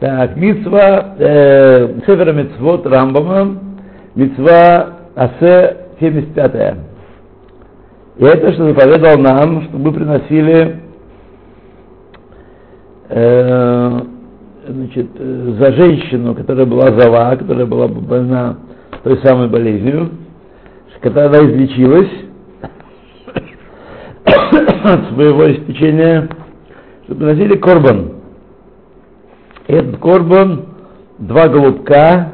Так, 0.00 0.36
митцва, 0.36 1.14
э, 1.18 2.00
Сефера 2.06 2.32
Митцвот 2.32 2.86
Рамбама, 2.86 3.58
митцва 4.14 4.94
Асе 5.14 5.76
75 6.00 6.76
И 8.18 8.24
это, 8.24 8.52
что 8.52 8.68
заповедал 8.68 9.18
нам, 9.18 9.62
чтобы 9.64 9.92
приносили 9.92 10.80
э, 13.08 14.00
значит, 14.68 15.06
за 15.16 15.72
женщину, 15.72 16.34
которая 16.34 16.66
была 16.66 16.90
зава, 16.92 17.36
которая 17.36 17.66
была 17.66 17.88
больна 17.88 18.56
той 19.04 19.18
самой 19.18 19.48
болезнью, 19.48 20.10
когда 21.00 21.26
она 21.26 21.38
излечилась 21.38 22.10
от 24.24 25.14
своего 25.14 25.52
истечения, 25.52 26.28
чтобы 27.04 27.20
приносили 27.26 27.56
корбан. 27.56 28.13
Этот 29.66 29.98
корбан 29.98 30.66
два 31.18 31.48
голубка 31.48 32.32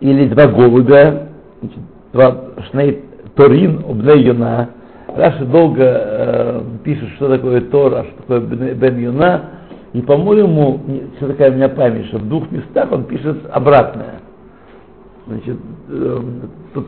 или 0.00 0.28
два 0.28 0.46
голубя, 0.46 1.28
значит, 1.60 1.78
два 2.12 2.36
шней 2.70 3.04
торин, 3.34 3.84
обней 3.88 4.24
юна. 4.24 4.70
Раша 5.14 5.44
долго 5.44 5.82
э, 5.82 6.62
пишет, 6.84 7.08
что 7.16 7.28
такое 7.28 7.60
Тор, 7.62 7.94
а 7.94 8.04
что 8.04 8.22
такое 8.22 8.74
Бен 8.74 8.98
Юна. 8.98 9.44
И, 9.92 10.02
по-моему, 10.02 10.80
все 11.16 11.28
такая 11.28 11.50
у 11.50 11.54
меня 11.54 11.68
память, 11.70 12.06
что 12.06 12.18
в 12.18 12.28
двух 12.28 12.50
местах 12.50 12.92
он 12.92 13.04
пишет 13.04 13.38
обратное. 13.50 14.20
Значит, 15.26 15.56
э, 15.88 16.20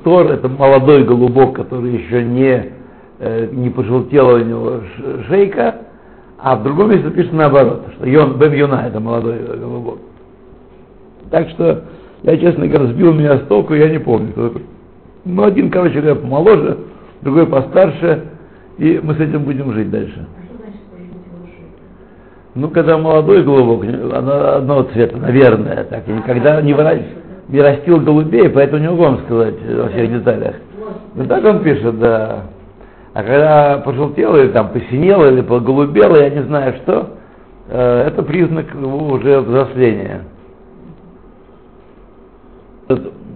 Тор 0.04 0.26
это 0.26 0.48
молодой 0.48 1.04
голубок, 1.04 1.56
который 1.56 1.92
еще 1.92 2.22
не, 2.22 2.72
э, 3.18 3.48
не 3.50 3.70
пожелтела 3.70 4.36
у 4.36 4.44
него 4.44 4.80
шейка, 5.28 5.76
а 6.38 6.56
в 6.56 6.62
другом 6.62 6.90
месте 6.90 7.10
пишет 7.10 7.32
наоборот, 7.32 7.82
что 7.96 8.06
Йон, 8.06 8.38
Бен 8.38 8.52
Юна 8.52 8.86
это 8.86 9.00
молодой 9.00 9.38
голубок. 9.58 9.98
Так 11.30 11.48
что 11.50 11.82
я, 12.22 12.36
честно 12.36 12.66
говоря, 12.66 12.92
сбил 12.92 13.12
меня 13.12 13.38
с 13.38 13.42
толку, 13.42 13.74
я 13.74 13.90
не 13.90 13.98
помню, 13.98 14.32
кто 14.32 14.48
такой. 14.48 14.62
Ну, 15.24 15.42
один, 15.42 15.70
короче 15.70 16.00
говоря, 16.00 16.14
помоложе, 16.14 16.78
другой 17.22 17.46
постарше, 17.46 18.24
и 18.78 19.00
мы 19.02 19.14
с 19.14 19.20
этим 19.20 19.42
будем 19.42 19.72
жить 19.72 19.90
дальше. 19.90 20.26
Ну, 22.54 22.70
когда 22.70 22.98
молодой 22.98 23.42
голубок, 23.42 23.84
она 23.84 24.56
одного 24.56 24.84
цвета, 24.84 25.16
наверное, 25.16 25.84
так, 25.84 26.08
и 26.08 26.12
никогда 26.12 26.62
не, 26.62 26.72
выращ... 26.72 27.02
не 27.48 27.60
растил 27.60 28.00
голубей, 28.00 28.48
поэтому 28.48 28.80
не 28.80 28.88
могу 28.88 29.02
вам 29.02 29.18
сказать 29.26 29.54
во 29.76 29.88
всех 29.88 30.10
деталях. 30.10 30.54
Ну, 31.14 31.24
так 31.26 31.44
он 31.44 31.62
пишет, 31.62 31.98
да. 31.98 32.44
А 33.14 33.22
когда 33.22 33.78
пожелтел 33.78 34.36
или 34.36 34.48
там 34.48 34.70
посинел 34.70 35.24
или 35.26 35.40
поголубел, 35.40 36.14
я 36.16 36.30
не 36.30 36.42
знаю 36.44 36.74
что, 36.82 37.16
э, 37.68 38.04
это 38.08 38.22
признак 38.22 38.74
его 38.74 39.08
уже 39.14 39.40
взросления. 39.40 40.24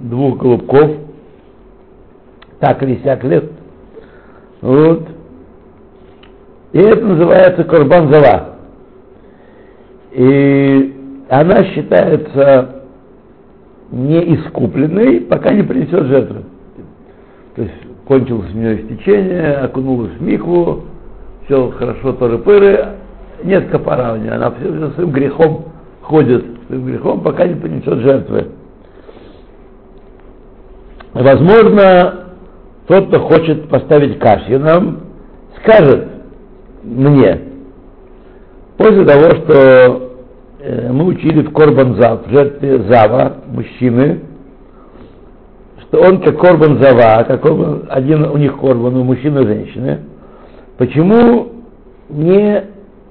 Двух 0.03 0.39
голубков, 0.39 0.97
так 2.61 2.83
или 2.83 3.01
сяк 3.03 3.25
лет. 3.25 3.51
Вот. 4.61 5.09
И 6.73 6.79
это 6.79 7.05
называется 7.05 7.65
Корбан 7.65 8.13
Зава. 8.13 8.57
И 10.13 10.97
она 11.29 11.65
считается 11.65 12.83
неискупленной, 13.91 15.21
пока 15.21 15.53
не 15.53 15.63
принесет 15.63 16.07
жертву. 16.07 16.45
То 17.57 17.63
есть 17.63 17.82
кончилось 18.13 18.51
у 18.53 18.59
нее 18.59 18.83
истечение, 18.83 19.55
окунулась 19.55 20.13
в 20.13 20.23
микву, 20.23 20.83
все 21.47 21.71
хорошо, 21.71 22.13
торы-пыры, 22.13 22.89
нет 23.43 23.71
копора 23.71 24.13
у 24.13 24.17
нее, 24.17 24.33
она 24.33 24.51
все 24.51 24.91
своим 24.91 25.13
грехом 25.13 25.65
ходит, 26.03 26.45
своим 26.67 26.85
грехом, 26.85 27.23
пока 27.23 27.47
не 27.47 27.55
принесет 27.55 28.01
жертвы. 28.01 28.49
Возможно, 31.15 32.27
тот, 32.87 33.09
кто 33.09 33.21
хочет 33.21 33.71
поставить 33.71 34.19
кашью 34.19 34.61
нам, 34.61 35.01
скажет 35.63 36.09
мне, 36.83 37.41
после 38.77 39.07
того, 39.07 39.31
что 39.37 40.11
э, 40.61 40.93
мы 40.93 41.07
учили 41.07 41.47
в 41.47 41.53
Корбан 41.55 41.99
Зав, 41.99 42.27
в 42.27 42.31
жертве 42.31 42.83
Зава, 42.91 43.37
мужчины, 43.47 44.21
что 45.93 46.01
он 46.01 46.23
как 46.23 46.41
Корбан 46.41 46.83
Зава, 46.83 47.23
как 47.25 47.43
корбан, 47.43 47.87
один 47.91 48.25
у 48.25 48.39
них 48.39 48.59
Корбан, 48.59 48.97
у 48.97 49.05
мужчины 49.05 49.43
и 49.43 49.47
женщины, 49.47 50.01
почему 50.79 51.53
не, 52.09 52.65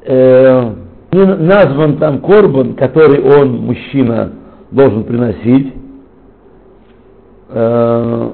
э, 0.04 0.74
не 1.12 1.26
назван 1.26 1.98
там 1.98 2.22
Корбан, 2.22 2.74
который 2.74 3.22
он, 3.22 3.58
мужчина, 3.58 4.32
должен 4.72 5.04
приносить, 5.04 5.76
э, 7.50 8.32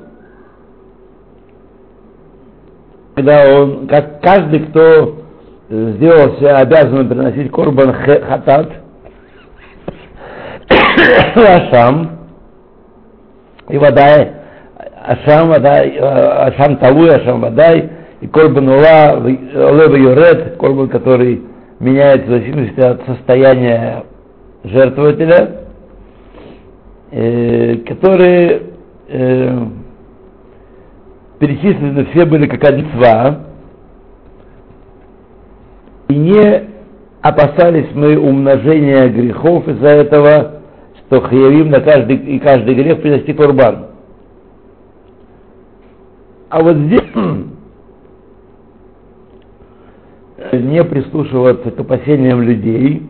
когда 3.15 3.53
он, 3.53 3.87
как 3.87 4.21
каждый, 4.21 4.59
кто 4.61 5.15
сделал 5.69 6.37
себя 6.37 6.59
обязанным 6.59 7.09
приносить 7.09 7.51
корбан 7.51 7.91
хатат, 7.91 8.71
Ашам, 11.35 12.11
и 13.67 13.77
водай, 13.77 14.36
Ашам, 15.07 15.47
водай, 15.47 15.97
Ашам 15.97 16.77
Талуй, 16.77 17.09
Ашам 17.09 17.39
водай, 17.39 17.89
и 18.19 18.27
корбан 18.27 18.67
Ула, 18.67 19.19
Лева 19.25 19.95
Юрет, 19.95 20.57
корбан, 20.57 20.89
который 20.89 21.43
меняется 21.79 22.27
в 22.27 22.29
зависимости 22.29 22.79
от 22.81 23.05
состояния 23.05 24.03
жертвователя, 24.65 25.61
э, 27.11 27.75
которые 27.87 28.63
э, 29.07 29.65
перечислены 31.39 32.05
все 32.11 32.25
были 32.25 32.47
как 32.47 32.65
одинства, 32.65 33.45
и 36.09 36.15
не 36.15 36.63
опасались 37.21 37.87
мы 37.93 38.17
умножения 38.17 39.07
грехов 39.07 39.67
из-за 39.69 39.87
этого, 39.87 40.61
что 41.05 41.21
хаявим 41.21 41.69
на 41.69 41.79
каждый 41.79 42.17
и 42.17 42.39
каждый 42.39 42.75
грех 42.75 43.01
принести 43.01 43.31
курбан. 43.31 43.96
А 46.49 46.61
вот 46.61 46.77
здесь 46.77 47.01
не 50.53 50.83
прислушиваться 50.83 51.71
к 51.71 51.79
опасениям 51.79 52.41
людей, 52.41 53.03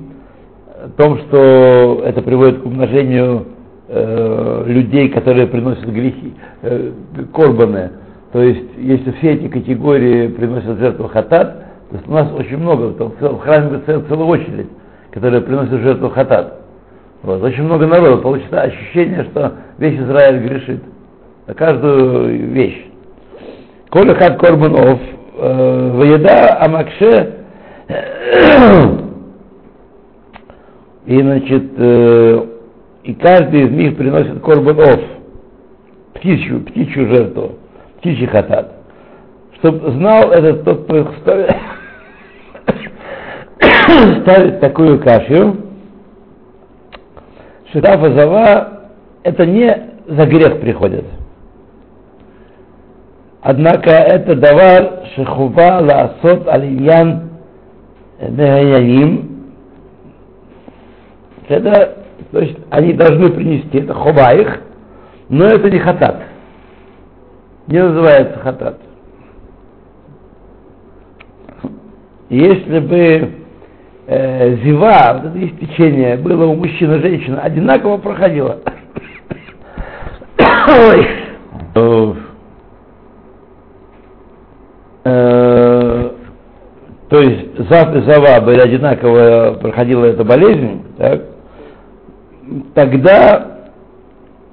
о 0.83 0.89
том, 0.89 1.17
что 1.19 2.01
это 2.03 2.21
приводит 2.21 2.61
к 2.61 2.65
умножению 2.65 3.45
э, 3.87 4.63
людей, 4.67 5.09
которые 5.09 5.47
приносят 5.47 5.85
грехи, 5.85 6.33
э, 6.61 6.91
корбаны. 7.33 7.91
То 8.31 8.41
есть, 8.41 8.69
если 8.77 9.11
все 9.11 9.33
эти 9.33 9.47
категории 9.47 10.27
приносят 10.27 10.79
жертву 10.79 11.07
хатат, 11.07 11.65
то 11.91 11.99
у 12.05 12.11
нас 12.11 12.31
очень 12.33 12.57
много, 12.57 12.89
в 12.89 13.39
храме 13.39 13.81
целая 13.85 14.25
очередь, 14.25 14.67
которая 15.11 15.41
приносит 15.41 15.81
жертву 15.81 16.09
хатат. 16.09 16.61
Вот, 17.23 17.41
очень 17.41 17.63
много 17.63 17.87
народа, 17.87 18.17
получится 18.17 18.61
ощущение, 18.61 19.23
что 19.31 19.53
весь 19.77 19.99
Израиль 19.99 20.47
грешит. 20.47 20.83
На 21.47 21.53
каждую 21.53 22.51
вещь. 22.51 22.86
Коля 23.89 24.15
хат 24.15 24.37
корбанов, 24.37 24.99
э, 25.37 25.91
воеда 25.93 26.57
амакше, 26.59 27.35
и 31.05 31.21
значит, 31.21 31.71
э, 31.77 32.45
и 33.03 33.13
каждый 33.13 33.61
из 33.61 33.71
них 33.71 33.97
приносит 33.97 34.41
корбанов, 34.41 34.99
птичью, 36.15 36.61
птичью 36.65 37.07
жертву, 37.15 37.51
птичий 37.99 38.27
хатат. 38.27 38.73
Чтобы 39.59 39.91
знал 39.91 40.31
этот 40.31 40.65
тот, 40.65 40.83
кто 40.83 41.13
ставит, 41.21 41.55
ставит 44.21 44.59
такую 44.59 44.99
кашу, 44.99 45.57
Шитафа 47.72 48.13
Зава, 48.13 48.90
это 49.23 49.45
не 49.45 49.91
за 50.07 50.25
грех 50.25 50.59
приходит. 50.59 51.05
Однако 53.41 53.89
это 53.91 54.35
давар 54.35 55.03
шехува 55.16 55.79
лаасот 55.81 56.47
алиньян 56.47 57.29
мегаяним. 58.19 59.53
Это, 61.47 61.97
то 62.31 62.39
есть 62.39 62.57
они 62.72 62.93
должны 62.93 63.29
принести, 63.31 63.78
это 63.79 63.93
хова 63.93 64.34
их, 64.35 64.59
но 65.29 65.45
это 65.45 65.69
не 65.69 65.79
хатат. 65.79 66.23
Не 67.67 67.84
называется 67.84 68.39
хатат. 68.39 68.79
Если 72.29 72.79
бы 72.79 73.31
э, 74.07 74.55
зива, 74.57 75.22
вот 75.22 75.31
это 75.31 75.45
истечение 75.45 76.17
было 76.17 76.47
у 76.47 76.55
мужчин 76.55 76.93
и 76.95 76.99
женщин, 76.99 77.40
одинаково 77.41 77.97
проходило. 77.97 78.59
Ой. 81.75 82.17
Э, 85.07 86.09
то 87.07 87.21
есть 87.21 87.69
Зав 87.69 87.95
и 87.95 88.01
Зава 88.01 88.43
были 88.43 88.59
одинаково, 88.59 89.57
проходила 89.61 90.03
эта 90.03 90.25
болезнь, 90.25 90.81
так, 90.97 91.21
тогда 92.73 93.59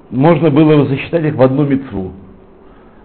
можно 0.09 0.49
было 0.49 0.85
засчитать 0.85 1.25
их 1.25 1.35
в 1.35 1.41
одну 1.41 1.65
мецву. 1.65 2.11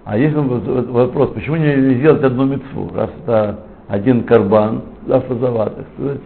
А 0.05 0.17
есть 0.17 0.35
вопрос, 0.37 1.31
почему 1.31 1.57
не 1.57 1.95
сделать 1.97 2.23
одну 2.23 2.45
мецву, 2.45 2.93
раз 2.95 3.11
это 3.25 3.61
один 3.89 4.23
карбан, 4.23 4.83
Зав 5.09 5.29
и 5.29 5.35
Зава, 5.41 5.71
так 5.71 5.87
сказать, 5.97 6.21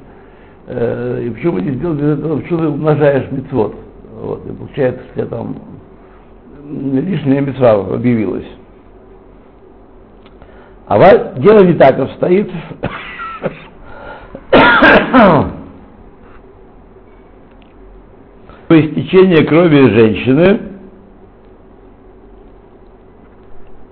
э, 0.66 1.22
и 1.24 1.30
почему 1.30 1.58
не 1.58 1.70
сделать 1.70 2.02
этого, 2.02 2.40
почему 2.40 2.58
ты 2.58 2.68
умножаешь 2.68 3.30
мецвод? 3.30 3.74
Вот, 4.20 4.46
и 4.46 4.52
получается, 4.52 5.00
что 5.14 5.26
там 5.26 5.56
лишняя 6.68 7.40
мецва 7.40 7.72
объявилась. 7.72 8.44
А 10.86 10.98
дело 11.38 11.64
не 11.64 11.74
так 11.74 11.98
обстоит. 11.98 12.50
По 18.68 18.80
истечении 18.80 19.44
крови 19.44 19.90
женщины 19.90 20.60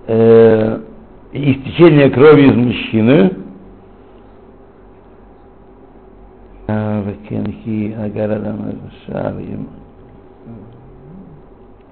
э, 0.07 0.81
истечение 1.33 2.11
крови 2.11 2.49
из 2.49 2.57
мужчины 2.57 3.31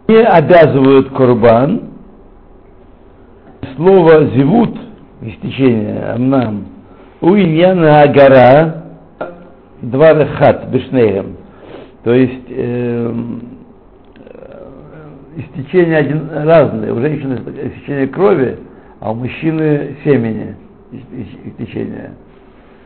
не 0.08 0.22
обязывают 0.24 1.10
курбан. 1.10 1.90
Слово 3.76 4.26
зивут, 4.34 4.76
истечение, 5.22 6.12
амнам, 6.14 6.66
у 7.20 7.34
Ильяна 7.34 8.02
Агара, 8.02 8.84
два 9.82 10.14
рахат, 10.14 10.68
бешнеем. 10.70 11.36
То 12.04 12.14
есть 12.14 12.46
э, 12.48 13.14
истечение 15.36 15.98
один, 15.98 16.30
разное. 16.30 16.92
У 16.92 17.00
женщины 17.00 17.40
истечение 17.74 18.08
крови, 18.08 18.58
а 19.00 19.12
у 19.12 19.14
мужчины 19.14 19.96
семени 20.04 20.56
истечение. 21.46 22.12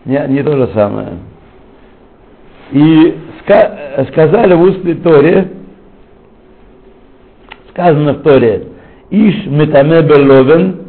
Не, 0.04 0.26
не 0.28 0.42
то 0.42 0.56
же 0.56 0.72
самое. 0.74 1.18
И 2.72 3.18
ска, 3.40 4.04
сказали 4.10 4.54
в 4.54 4.62
устной 4.62 4.94
Торе, 4.94 5.48
сказано 7.70 8.14
в 8.14 8.22
Торе, 8.22 8.68
Иш 9.10 9.46
метаме 9.46 10.02
беловен, 10.02 10.83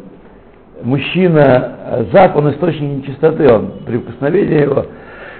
мужчина, 0.82 2.06
зак, 2.12 2.36
он 2.36 2.50
источник 2.50 2.98
нечистоты, 2.98 3.52
он 3.52 3.72
при 3.86 3.98
прикосновении 3.98 4.62
его, 4.62 4.86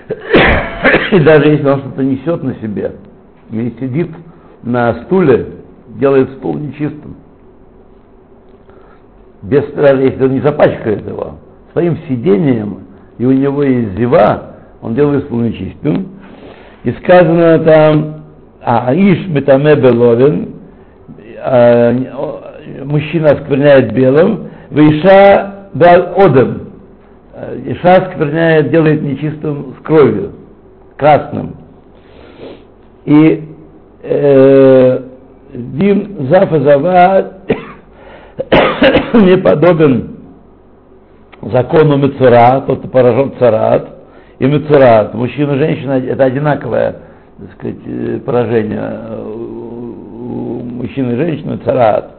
и 1.12 1.20
даже 1.20 1.48
если 1.48 1.68
он 1.68 1.80
что-то 1.80 2.02
несет 2.02 2.42
на 2.42 2.54
себе, 2.56 2.92
или 3.50 3.74
сидит 3.80 4.10
на 4.62 5.04
стуле, 5.04 5.46
делает 6.00 6.30
стул 6.38 6.56
нечистым, 6.56 7.16
без, 9.42 9.64
даже 9.72 10.02
если 10.02 10.24
он 10.24 10.32
не 10.32 10.40
запачкает 10.40 11.06
его, 11.06 11.36
своим 11.72 11.98
сидением, 12.08 12.86
и 13.18 13.24
у 13.24 13.32
него 13.32 13.62
есть 13.62 13.96
зева, 13.98 14.56
он 14.82 14.94
делает 14.94 15.24
стул 15.24 15.40
нечистым, 15.40 16.08
и 16.84 16.92
сказано 16.92 17.58
там, 17.60 18.16
а 18.62 18.94
метаме 18.94 19.76
беловен, 19.76 20.54
а, 21.38 21.94
мужчина 22.84 23.28
оскверняет 23.28 23.92
белым, 23.92 24.48
Виша 24.76 25.70
дал 25.72 26.14
одем, 26.16 26.72
Иша 27.64 27.96
оскверняет, 27.96 28.70
делает 28.70 29.02
нечистым 29.02 29.74
с 29.78 29.82
кровью, 29.82 30.32
красным. 30.96 31.56
И 33.06 33.48
э, 34.02 35.00
Дим 35.54 36.28
Зафа 36.28 36.60
Зава 36.60 37.32
не 39.14 39.38
подобен 39.38 40.16
закону 41.40 41.96
Мецура, 41.96 42.62
тот, 42.66 42.80
кто 42.80 42.88
поражен 42.88 43.32
царат, 43.38 43.88
и 44.38 44.44
Мецурат, 44.44 45.14
мужчина 45.14 45.52
и 45.52 45.58
женщина, 45.58 45.92
это 45.92 46.24
одинаковое 46.24 46.96
так 47.38 47.52
сказать, 47.52 47.76
э, 47.86 48.18
поражение 48.24 48.98
у 49.24 50.62
мужчины 50.62 51.12
и 51.12 51.16
женщины, 51.16 51.58
царат. 51.58 52.15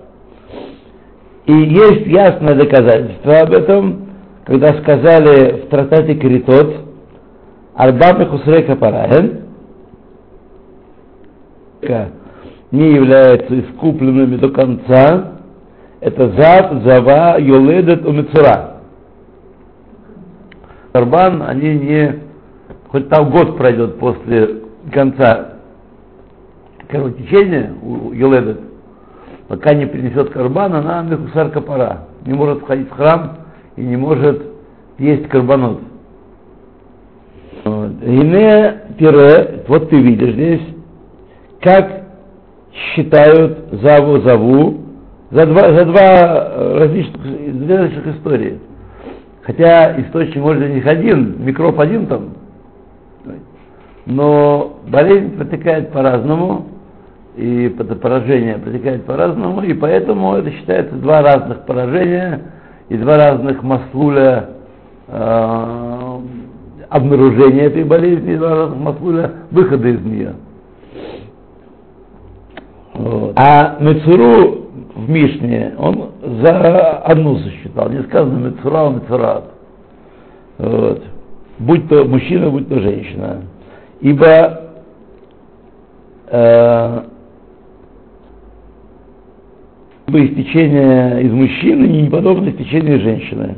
И 1.47 1.53
есть 1.53 2.05
ясное 2.07 2.55
доказательство 2.55 3.39
об 3.39 3.53
этом, 3.53 4.07
когда 4.45 4.67
сказали 4.81 5.61
в 5.61 5.69
трактате 5.69 6.15
Критот, 6.15 6.75
Арбам 7.73 8.25
Хусрека 8.29 8.75
Параген, 8.75 9.41
не 12.71 12.91
являются 12.93 13.59
искупленными 13.59 14.35
до 14.35 14.49
конца, 14.49 15.37
это 16.01 16.29
зав, 16.31 16.83
зава, 16.83 17.39
йоледет, 17.39 18.05
умецура 18.05 18.77
карбан, 20.97 21.43
они 21.47 21.75
не, 21.75 22.19
хоть 22.89 23.07
там 23.09 23.29
год 23.29 23.57
пройдет 23.57 23.99
после 23.99 24.63
конца 24.91 25.53
кровотечения 26.89 27.73
у 27.81 28.11
Еледет, 28.11 28.66
пока 29.47 29.73
не 29.73 29.85
принесет 29.85 30.29
карбан, 30.29 30.73
она 30.75 31.01
мехусар 31.01 31.49
капара, 31.49 32.05
не 32.25 32.33
может 32.33 32.59
входить 32.59 32.89
в 32.89 32.91
храм 32.91 33.37
и 33.75 33.81
не 33.81 33.95
может 33.95 34.41
есть 34.97 35.27
карбанот. 35.27 35.79
Ине 37.65 38.81
пире, 38.97 39.63
вот 39.67 39.89
ты 39.89 40.01
видишь 40.01 40.33
здесь, 40.33 40.61
как 41.61 42.03
считают 42.71 43.69
Заву 43.81 44.19
Заву 44.19 44.77
за 45.31 45.45
два, 45.45 45.73
за 45.73 45.85
два 45.85 46.49
различных, 46.79 47.21
две 47.21 47.77
различных 47.77 48.15
истории. 48.15 48.59
Хотя 49.43 49.99
источник 50.01 50.37
может 50.37 50.61
быть 50.61 50.73
не 50.73 50.89
один, 50.89 51.43
микроб 51.43 51.79
один 51.79 52.07
там. 52.07 52.29
Но 54.05 54.77
болезнь 54.87 55.37
протекает 55.37 55.91
по-разному, 55.91 56.65
и 57.37 57.69
поражение 57.69 58.57
протекает 58.57 59.05
по-разному, 59.05 59.61
и 59.61 59.73
поэтому 59.73 60.33
это 60.33 60.49
считается 60.51 60.95
два 60.95 61.21
разных 61.21 61.65
поражения 61.65 62.41
и 62.89 62.97
два 62.97 63.15
разных 63.15 63.61
маслуля 63.61 64.49
э, 65.07 66.17
обнаружения 66.89 67.65
этой 67.65 67.83
болезни, 67.83 68.33
и 68.33 68.37
два 68.37 68.55
разных 68.55 68.79
маслуля 68.79 69.31
выхода 69.51 69.87
из 69.87 70.01
нее. 70.01 70.33
Вот. 72.95 73.33
А 73.35 73.77
Мецуру 73.79 74.65
в 74.95 75.07
Мишне, 75.07 75.75
он 75.77 76.09
за 76.41 76.97
одну 76.97 77.35
засчитал. 77.35 77.89
Не 77.89 78.01
сказано 78.03 78.47
Мецура, 78.47 78.89
Мецурат. 78.89 79.43
Вот. 80.57 81.03
Будь 81.59 81.87
то 81.87 82.03
мужчина, 82.03 82.49
будь 82.49 82.67
то 82.67 82.79
женщина. 82.79 83.41
Ибо 84.01 84.61
э, 86.29 87.01
ибо 90.07 90.25
истечение 90.25 91.23
из 91.23 91.31
мужчины 91.31 91.85
не 91.85 92.09
подобно 92.09 92.49
истечению 92.49 93.01
женщины. 93.01 93.57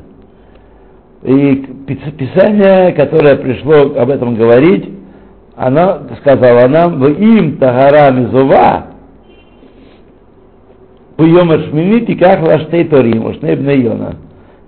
И 1.22 1.56
Писание, 1.86 2.92
которое 2.94 3.36
пришло 3.36 4.02
об 4.02 4.10
этом 4.10 4.36
говорить, 4.36 4.90
она 5.56 6.08
сказала 6.22 6.68
нам, 6.68 7.00
в 7.00 7.08
им 7.08 7.58
тагара 7.58 8.12
мизува, 8.12 8.88
Йома 11.20 11.60
Шмини 11.60 12.16
как 12.16 12.42
лаштей 12.48 12.86
торим, 12.86 13.30
Йона. 13.30 14.16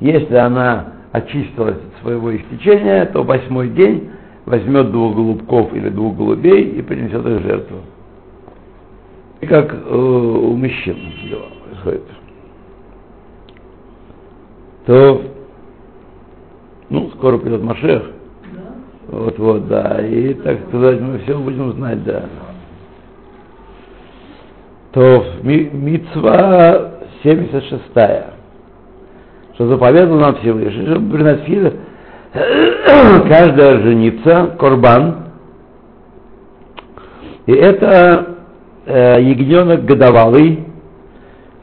Если 0.02 0.36
она 0.36 0.88
очистилась 1.14 1.78
от 1.78 2.02
своего 2.04 2.36
истечения, 2.36 3.06
то 3.06 3.24
восьмой 3.24 3.70
день 3.70 4.10
возьмет 4.46 4.92
двух 4.92 5.16
голубков 5.16 5.74
или 5.74 5.90
двух 5.90 6.18
голубей 6.18 6.64
и 6.64 6.82
принесет 6.82 7.26
их 7.26 7.42
жертву. 7.42 7.78
И 9.40 9.46
как 9.46 9.74
э, 9.74 9.96
у 9.96 10.56
мужчин 10.58 10.98
дела 11.30 11.61
происходит. 11.84 12.04
То, 14.86 15.22
ну, 16.90 17.12
скоро 17.12 17.38
придет 17.38 17.62
Машех. 17.62 18.04
Вот, 19.08 19.38
вот, 19.38 19.68
да. 19.68 20.00
И, 20.06 20.34
так 20.36 20.60
сказать, 20.68 21.00
мы 21.02 21.20
все 21.20 21.38
будем 21.38 21.74
знать, 21.74 22.04
да 22.04 22.26
то 24.92 25.26
мецва 25.44 26.92
76 27.24 27.82
что 29.54 29.68
заповедал 29.68 30.18
нам 30.18 30.36
Всевышний, 30.38 30.86
чтобы 30.88 31.18
приносили 31.18 31.74
каждая 32.34 33.80
женица 33.80 34.56
корбан, 34.60 35.28
и 37.46 37.54
это 37.54 38.38
э, 38.86 39.22
ягненок 39.22 39.86
годовалый 39.86 40.66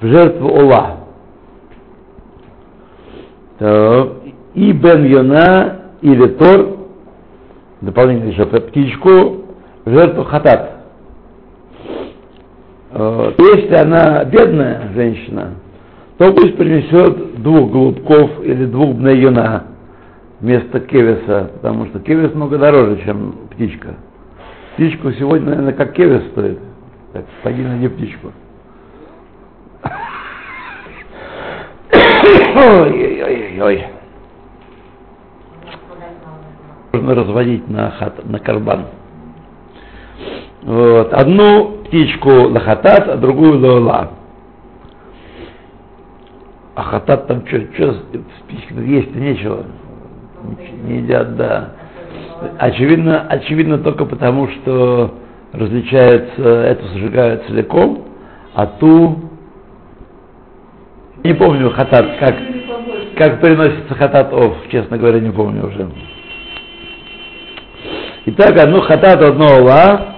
в 0.00 0.06
жертву 0.06 0.48
Ола. 0.48 0.96
И 4.54 4.72
Бен 4.72 5.04
Йона 5.04 5.78
или 6.00 6.26
тор, 6.28 6.78
дополнительно 7.80 8.30
еще 8.30 8.46
птичку, 8.46 9.44
в 9.84 9.90
жертву 9.90 10.24
хатат. 10.24 10.78
Э, 12.90 13.32
если 13.38 13.74
она 13.74 14.24
бедная 14.24 14.92
женщина, 14.94 15.54
то 16.18 16.32
пусть 16.32 16.56
принесет 16.56 17.42
двух 17.42 17.70
голубков 17.70 18.42
или 18.42 18.66
двух 18.66 18.94
бнеюна 18.94 19.64
вместо 20.40 20.80
кевиса, 20.80 21.50
потому 21.54 21.86
что 21.86 22.00
кевис 22.00 22.34
много 22.34 22.58
дороже, 22.58 23.00
чем 23.04 23.34
птичка. 23.50 23.94
Птичку 24.74 25.12
сегодня, 25.12 25.50
наверное, 25.50 25.72
как 25.72 25.92
кевис 25.92 26.22
стоит. 26.32 26.58
Так, 27.12 27.24
пойди 27.42 27.62
найди 27.62 27.88
птичку. 27.88 28.32
Ой-ой-ой. 32.54 33.86
Можно 36.92 37.14
разводить 37.14 37.68
на, 37.68 37.90
хат, 37.90 38.24
на 38.24 38.38
карбан. 38.38 38.86
Вот. 40.62 41.12
Одну 41.12 41.78
птичку 41.84 42.30
лахатат, 42.30 43.08
а 43.08 43.16
другую 43.16 43.60
лола. 43.60 44.10
А 46.74 46.82
хатат 46.82 47.26
там 47.26 47.46
что, 47.46 47.60
что 47.72 48.80
есть-то 48.80 49.18
нечего. 49.18 49.64
Не 50.84 50.98
едят, 50.98 51.36
да. 51.36 51.70
Очевидно, 52.58 53.26
очевидно 53.28 53.78
только 53.78 54.04
потому, 54.04 54.48
что 54.48 55.14
различается, 55.52 56.42
эту 56.42 56.86
сжигают 56.98 57.46
целиком, 57.46 58.04
а 58.54 58.66
ту 58.66 59.27
не 61.28 61.34
помню 61.34 61.70
хатат, 61.70 62.06
как, 62.18 62.34
как 63.16 63.40
приносится 63.40 63.94
хатат 63.94 64.32
ов, 64.32 64.56
честно 64.70 64.96
говоря, 64.96 65.20
не 65.20 65.30
помню 65.30 65.66
уже. 65.66 65.88
Итак, 68.26 68.58
одно 68.58 68.80
хатат, 68.80 69.22
одно 69.22 69.46
ола, 69.58 70.16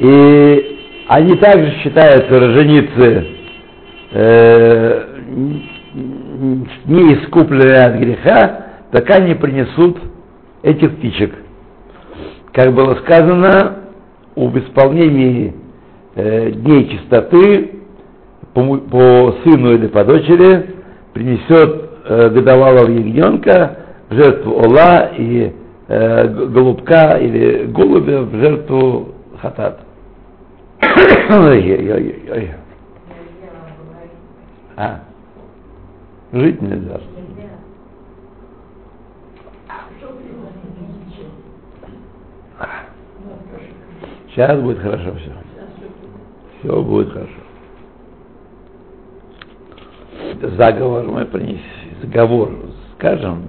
и 0.00 0.78
они 1.06 1.36
также 1.36 1.70
считаются 1.78 2.40
роженицы 2.40 3.26
э, 4.10 5.04
не 6.86 7.14
искупленные 7.14 7.84
от 7.84 7.94
греха, 7.94 8.66
так 8.90 9.08
они 9.10 9.34
принесут 9.34 9.98
этих 10.64 10.96
птичек. 10.96 11.32
Как 12.52 12.72
было 12.72 12.96
сказано, 12.96 13.84
об 14.34 14.58
исполнении 14.58 15.54
э, 16.16 16.50
дней 16.50 16.88
чистоты 16.88 17.83
по, 18.54 18.76
по 18.78 19.34
сыну 19.42 19.74
или 19.74 19.88
по 19.88 20.04
дочери 20.04 20.74
принесет 21.12 21.90
э, 22.04 22.30
годовалого 22.30 22.88
ягненка 22.90 23.78
в 24.08 24.14
жертву 24.14 24.52
Ола 24.58 25.10
и 25.16 25.52
э, 25.88 26.28
голубка 26.28 27.18
или 27.18 27.66
голубя 27.66 28.22
в 28.22 28.34
жертву 28.36 29.14
Хатат. 29.42 29.80
Ой-ой-ой. 30.80 32.54
А? 34.76 35.00
Жить 36.32 36.62
нельзя. 36.62 37.00
Сейчас 44.28 44.60
будет 44.60 44.78
хорошо 44.80 45.14
все. 45.14 45.32
Все 46.60 46.82
будет 46.82 47.12
хорошо. 47.12 47.43
Заговор 50.56 51.04
мы 51.04 51.24
принесли, 51.24 51.60
заговор 52.02 52.50
скажем, 52.98 53.48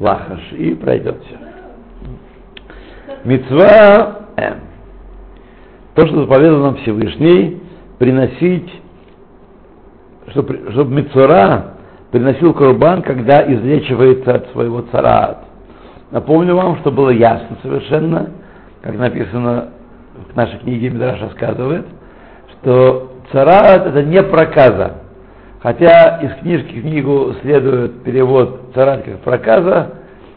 лахаш, 0.00 0.52
и 0.52 0.74
пройдет 0.74 1.16
все. 1.26 1.38
Мецва, 3.24 4.20
э, 4.36 4.54
то, 5.94 6.06
что 6.06 6.20
заповедал 6.22 6.60
нам 6.60 6.76
Всевышний, 6.76 7.60
приносить, 7.98 8.70
чтобы, 10.28 10.70
чтобы 10.70 10.94
Мецура 10.94 11.74
приносил 12.10 12.54
курбан, 12.54 13.02
когда 13.02 13.42
излечивается 13.52 14.36
от 14.36 14.50
своего 14.52 14.82
царат. 14.92 15.44
Напомню 16.10 16.54
вам, 16.54 16.78
что 16.78 16.90
было 16.90 17.10
ясно 17.10 17.58
совершенно, 17.62 18.30
как 18.82 18.96
написано 18.96 19.70
в 20.32 20.36
нашей 20.36 20.58
книге 20.60 20.90
Мидраш 20.90 21.20
рассказывает, 21.20 21.86
что 22.62 23.12
царат 23.32 23.86
это 23.86 24.02
не 24.02 24.22
проказа. 24.22 25.02
Хотя 25.60 26.18
из 26.22 26.34
книжки 26.40 26.80
книгу 26.80 27.34
следует 27.42 28.02
перевод 28.04 28.70
царат 28.74 29.02
как 29.04 29.18
проказа, 29.20 29.94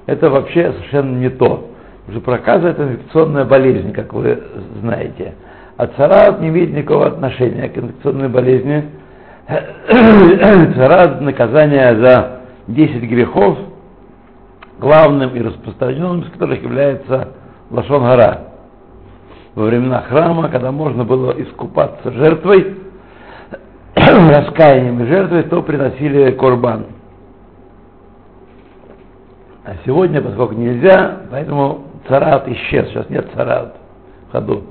это 0.07 0.29
вообще 0.29 0.73
совершенно 0.73 1.17
не 1.17 1.29
то. 1.29 1.69
Потому 2.05 2.19
что 2.19 2.21
проказа 2.21 2.69
это 2.69 2.83
инфекционная 2.83 3.45
болезнь, 3.45 3.93
как 3.93 4.13
вы 4.13 4.41
знаете. 4.81 5.35
А 5.77 5.87
царат 5.87 6.41
не 6.41 6.49
имеет 6.49 6.71
никакого 6.71 7.07
отношения 7.07 7.69
к 7.69 7.77
инфекционной 7.77 8.29
болезни. 8.29 8.85
царат 10.75 11.21
наказание 11.21 11.95
за 11.97 12.41
10 12.67 13.03
грехов, 13.03 13.57
главным 14.79 15.35
и 15.35 15.41
распространенным 15.41 16.21
из 16.21 16.31
которых 16.31 16.63
является 16.63 17.29
Лашон 17.69 18.03
Гара. 18.03 18.47
Во 19.53 19.65
времена 19.65 20.01
храма, 20.09 20.49
когда 20.49 20.71
можно 20.71 21.03
было 21.03 21.31
искупаться 21.31 22.11
жертвой, 22.11 22.75
раскаянием 23.95 25.03
и 25.03 25.43
то 25.43 25.61
приносили 25.61 26.31
корбан. 26.31 26.85
А 29.63 29.75
сегодня, 29.85 30.21
поскольку 30.21 30.55
нельзя, 30.55 31.19
поэтому 31.29 31.83
царат 32.07 32.47
исчез, 32.47 32.87
сейчас 32.89 33.09
нет 33.09 33.27
царат 33.35 33.75
в 34.29 34.31
ходу. 34.31 34.63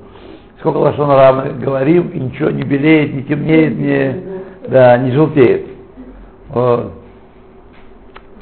Сколько 0.59 0.77
лашон 0.77 1.07
мы 1.07 1.53
говорим, 1.53 2.09
и 2.09 2.19
ничего 2.19 2.51
не 2.51 2.63
белеет, 2.63 3.13
не 3.13 3.23
темнеет, 3.23 3.77
не, 3.77 4.23
да, 4.67 4.97
не 4.97 5.11
желтеет. 5.11 5.67
Вот. 6.49 6.93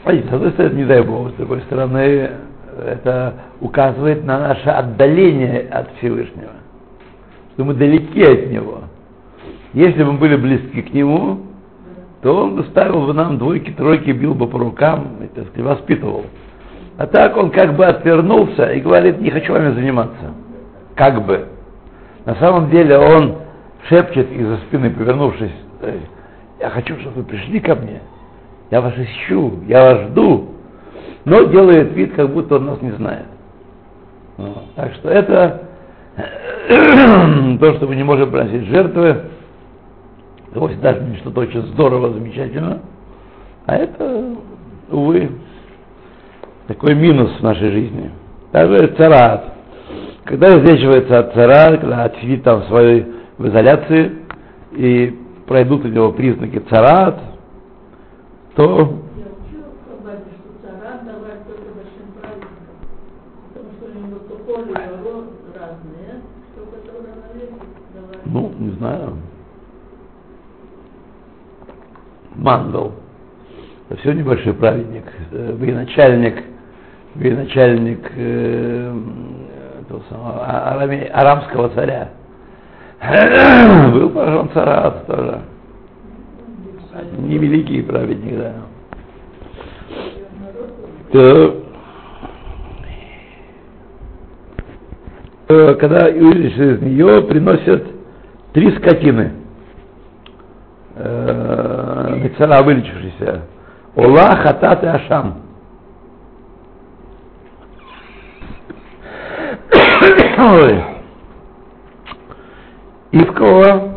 Смотрите, 0.02 0.28
с 0.28 0.34
одной 0.34 0.52
стороны, 0.52 0.74
не 0.74 0.86
дай 0.86 1.02
Бог, 1.02 1.30
с 1.30 1.34
другой 1.34 1.62
стороны, 1.62 2.32
это 2.86 3.34
указывает 3.62 4.26
на 4.26 4.40
наше 4.40 4.70
отдаление 4.70 5.68
от 5.70 5.92
Всевышнего, 5.98 6.52
что 7.54 7.64
мы 7.64 7.74
далеки 7.74 8.24
от 8.24 8.50
Него. 8.50 8.80
Если 9.74 10.04
бы 10.04 10.14
мы 10.14 10.20
были 10.20 10.36
близки 10.36 10.82
к 10.82 10.94
Нему, 10.94 11.40
то 12.22 12.36
Он 12.36 12.56
бы 12.56 12.64
ставил 12.66 13.06
бы 13.06 13.14
нам 13.14 13.38
двойки, 13.38 13.72
тройки, 13.72 14.12
бил 14.12 14.34
бы 14.34 14.48
по 14.48 14.60
рукам 14.60 15.18
и, 15.56 15.62
воспитывал. 15.62 16.26
А 17.00 17.08
так 17.08 17.38
он 17.38 17.50
как 17.50 17.78
бы 17.78 17.86
отвернулся 17.86 18.74
и 18.74 18.82
говорит, 18.82 19.22
не 19.22 19.32
хочу 19.32 19.54
вами 19.54 19.74
заниматься. 19.74 20.34
Как 20.96 21.26
бы. 21.26 21.48
На 22.26 22.36
самом 22.36 22.70
деле 22.70 22.98
он 22.98 23.38
шепчет 23.88 24.30
из-за 24.30 24.58
спины, 24.58 24.90
повернувшись, 24.90 25.54
я 26.60 26.70
хочу, 26.70 27.00
чтобы 27.00 27.22
вы 27.22 27.24
пришли 27.24 27.62
ко 27.62 27.76
мне, 27.76 28.02
я 28.70 28.82
вас 28.82 28.94
ищу, 28.98 29.60
я 29.68 29.82
вас 29.82 30.10
жду, 30.10 30.50
но 31.24 31.44
делает 31.44 31.94
вид, 31.94 32.16
как 32.16 32.30
будто 32.32 32.56
он 32.56 32.66
нас 32.66 32.82
не 32.82 32.92
знает. 32.92 33.28
Вот. 34.36 34.66
Так 34.76 34.94
что 34.96 35.10
это 35.10 35.62
то, 36.68 37.74
что 37.76 37.88
мы 37.88 37.96
не 37.96 38.04
можем 38.04 38.30
приносить 38.30 38.66
жертвы, 38.66 39.22
вовсе 40.54 40.78
даже 40.78 41.02
не 41.02 41.18
что-то 41.18 41.42
очень 41.42 41.62
здорово, 41.74 42.14
замечательно, 42.14 42.82
а 43.66 43.76
это, 43.76 44.36
увы, 44.92 45.30
такой 46.68 46.96
минус 46.96 47.32
в 47.40 47.44
нашей 47.44 47.72
жизни. 47.72 48.12
Даже 48.52 48.88
царат. 48.98 49.54
Когда 50.24 50.48
излечивается 50.60 51.20
от 51.20 51.34
цара, 51.34 51.78
когда 51.78 52.04
отсидит 52.06 52.44
там 52.44 52.62
в 52.62 52.66
своей 52.66 53.06
в 53.38 53.48
изоляции 53.48 54.12
и 54.74 55.18
пройдут 55.48 55.86
у 55.86 55.88
него 55.88 56.12
признаки 56.12 56.60
царат, 56.70 57.20
то 58.56 59.00
Ну, 68.32 68.52
не 68.60 68.70
знаю. 68.72 69.18
Мандал. 72.50 72.94
Это 73.90 74.00
все 74.02 74.14
небольшой 74.14 74.54
праведник. 74.54 75.04
Э, 75.32 75.56
военачальник, 75.56 76.44
военачальник 77.14 78.12
э, 78.16 78.94
самого, 80.10 80.44
а, 80.48 80.74
арами, 80.74 81.08
арамского 81.14 81.70
царя. 81.70 82.10
Был 83.94 84.10
поражен 84.10 84.50
царат 84.54 85.06
тоже. 85.06 85.42
Невеликий 87.20 87.84
праведник, 87.84 88.40
да. 88.40 88.54
То, 91.12 91.64
э, 95.50 95.76
когда 95.76 96.10
из 96.10 96.82
нее 96.82 97.22
приносят 97.24 97.86
три 98.54 98.76
скотины. 98.78 99.34
Э, 100.96 101.69
написано 102.24 102.64
вылечившийся. 102.64 103.42
Ола 103.96 104.36
хатат 104.38 104.84
и 104.84 104.88
ашам. 104.88 105.36
Ивкова. 113.12 113.96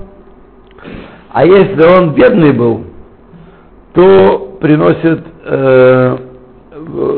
А 1.33 1.45
если 1.45 1.83
он 1.83 2.15
бедный 2.15 2.53
был, 2.53 2.85
то 3.95 4.59
приносит 4.61 5.25
э, 5.45 6.19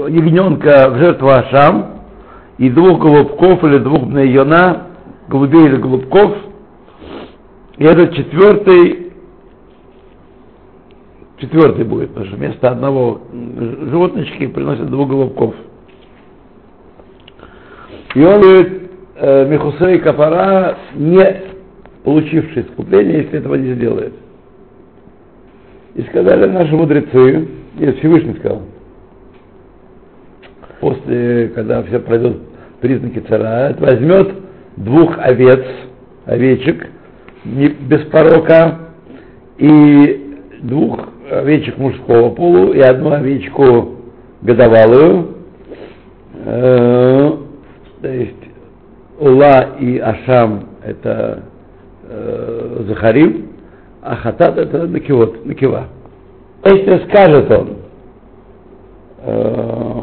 ягненка 0.09 0.91
в 0.91 0.99
жертву 0.99 1.29
Ашам 1.29 1.87
и 2.59 2.71
двух 2.71 3.01
голубков 3.01 3.65
или 3.65 3.79
двух 3.79 4.05
бнейона, 4.05 4.89
голубей 5.29 5.67
или 5.67 5.77
голубков. 5.77 6.37
И 7.77 7.85
этот 7.85 8.15
четвертый 8.15 9.04
четвертый 11.45 11.85
будет, 11.85 12.11
потому 12.11 12.27
что 12.27 12.37
вместо 12.37 12.71
одного 12.71 13.21
животнички 13.33 14.47
приносит 14.47 14.89
двух 14.89 15.09
голубков. 15.09 15.55
И 18.15 18.25
он 18.25 18.41
будет 18.41 18.83
э, 19.17 19.49
Мехусей 19.49 19.99
Капара, 19.99 20.79
не 20.95 21.43
получивший 22.05 22.63
искупление, 22.63 23.23
если 23.23 23.39
этого 23.39 23.57
не 23.57 23.75
сделает. 23.75 24.13
И 25.95 26.03
сказали 26.03 26.51
наши 26.51 26.75
мудрецы, 26.75 27.49
и 27.79 27.93
Всевышний 27.93 28.35
сказал, 28.35 28.63
после, 30.81 31.49
когда 31.55 31.83
все 31.83 31.99
пройдут 31.99 32.39
признаки 32.81 33.21
цара, 33.21 33.75
возьмет 33.79 34.35
двух 34.77 35.17
овец, 35.19 35.65
овечек, 36.27 36.89
не, 37.45 37.69
без 37.69 38.03
порока, 38.07 38.79
и 39.59 40.39
двух 40.63 41.14
овечек 41.31 41.79
мужского 41.79 42.31
полу, 42.31 42.73
и 42.73 42.81
одну 42.81 43.13
овечку 43.13 43.97
годовалую, 44.43 45.37
э, 46.45 47.33
то 48.03 48.09
есть 48.09 48.37
Ула 49.19 49.77
и 49.81 49.99
Ашам 49.99 50.69
это 50.83 51.45
э, 52.09 52.85
Захарим, 52.89 53.49
а 54.03 54.17
Хатат 54.17 54.59
это 54.59 54.87
Накивот, 54.87 55.47
Накива. 55.47 55.89
Если 56.65 57.09
скажет 57.09 57.51
он, 57.51 57.77
э, 59.23 60.01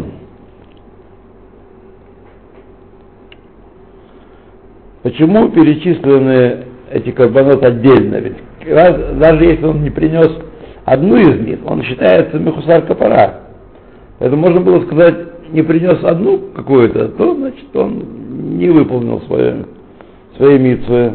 Почему 5.06 5.50
перечислены 5.50 6.64
эти 6.90 7.12
карбонот 7.12 7.64
отдельно? 7.64 8.16
Ведь 8.16 8.38
даже 9.20 9.44
если 9.44 9.64
он 9.64 9.84
не 9.84 9.90
принес 9.90 10.28
одну 10.84 11.14
из 11.14 11.46
них, 11.46 11.60
он 11.64 11.80
считается 11.84 12.40
мехусар 12.40 12.82
капара. 12.82 13.42
Поэтому 14.18 14.42
можно 14.42 14.60
было 14.62 14.84
сказать, 14.84 15.14
не 15.52 15.62
принес 15.62 16.02
одну 16.02 16.38
какую-то, 16.56 17.10
то 17.10 17.36
значит 17.36 17.76
он 17.76 18.58
не 18.58 18.68
выполнил 18.68 19.20
свое, 19.28 19.66
свои 20.38 20.58
митвы. 20.58 21.12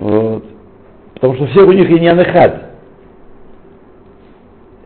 Вот. 0.00 0.44
Потому 1.12 1.34
что 1.34 1.46
все 1.48 1.66
у 1.66 1.72
них 1.72 1.90
и 1.90 2.00
не 2.00 2.08
анахат. 2.08 2.62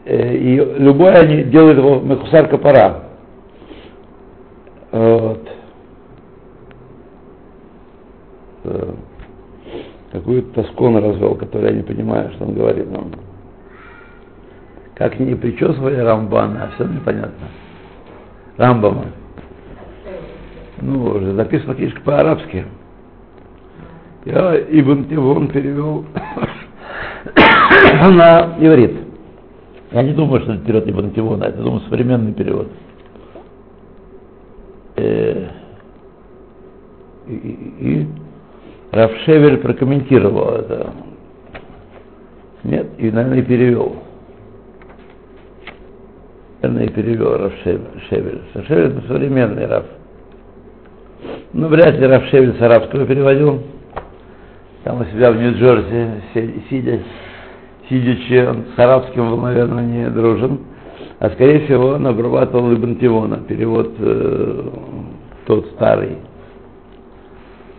Э, 0.04 0.34
и 0.34 0.56
любой 0.78 1.12
они 1.12 1.44
делают 1.44 1.78
его 1.78 2.00
мехусар 2.00 2.48
капара. 2.48 3.04
Вот. 4.90 5.55
Э, 8.66 8.94
какую-то 10.12 10.62
тоску 10.62 10.86
он 10.86 10.96
развел, 10.96 11.34
которую 11.36 11.70
я 11.70 11.76
не 11.76 11.82
понимаю, 11.82 12.32
что 12.32 12.44
он 12.44 12.54
говорит 12.54 12.90
нам. 12.90 13.12
Как 14.94 15.18
не 15.20 15.34
причесывали 15.34 15.96
Рамбана, 15.96 16.64
а 16.64 16.68
все 16.74 16.84
непонятно. 16.84 17.46
Рамбама. 18.56 19.06
Ну, 20.80 21.04
уже 21.04 21.34
записана 21.34 21.74
книжка 21.74 22.00
по-арабски. 22.02 22.64
Я 24.24 24.56
Ибн 24.56 25.04
Тивон 25.04 25.48
перевел 25.48 26.04
на 27.34 28.56
иврит. 28.58 28.96
Я 29.92 30.02
не 30.02 30.12
думаю, 30.12 30.42
что 30.42 30.54
это 30.54 30.64
перевод 30.64 30.88
Ибн 30.88 31.10
Тивона, 31.12 31.44
это, 31.44 31.62
думаю, 31.62 31.82
современный 31.82 32.32
перевод. 32.32 32.68
Э, 34.96 35.48
и, 37.26 37.34
и, 37.34 38.00
и 38.02 38.08
Равшевель 38.96 39.58
прокомментировал 39.58 40.54
это. 40.54 40.92
Нет, 42.64 42.86
и, 42.98 43.10
наверное, 43.10 43.42
перевел. 43.42 43.96
Наверное, 46.62 46.88
перевел 46.88 47.36
Равшевель. 47.36 48.40
Равшевель 48.54 48.86
это 48.86 49.06
современный 49.06 49.66
Рав. 49.66 49.84
Ну, 51.52 51.68
вряд 51.68 51.98
ли 51.98 52.06
Равшевель 52.06 52.56
с 52.58 52.62
арабского 52.62 53.06
переводил. 53.06 53.62
Там 54.84 55.00
у 55.00 55.04
себя 55.04 55.30
в 55.30 55.36
Нью-Джерси, 55.36 56.62
сидя 56.70 57.00
сидячи, 57.88 58.46
он 58.46 58.64
с 58.74 58.78
арабским 58.78 59.30
был, 59.30 59.38
наверное, 59.38 59.84
не 59.84 60.10
дружен, 60.10 60.60
а 61.18 61.30
скорее 61.30 61.66
всего 61.66 61.88
он 61.90 62.06
обрабатывал 62.06 62.72
Ибн 62.72 62.96
Тивона, 62.96 63.38
перевод 63.38 63.94
э, 63.98 64.70
тот 65.46 65.66
старый. 65.74 66.18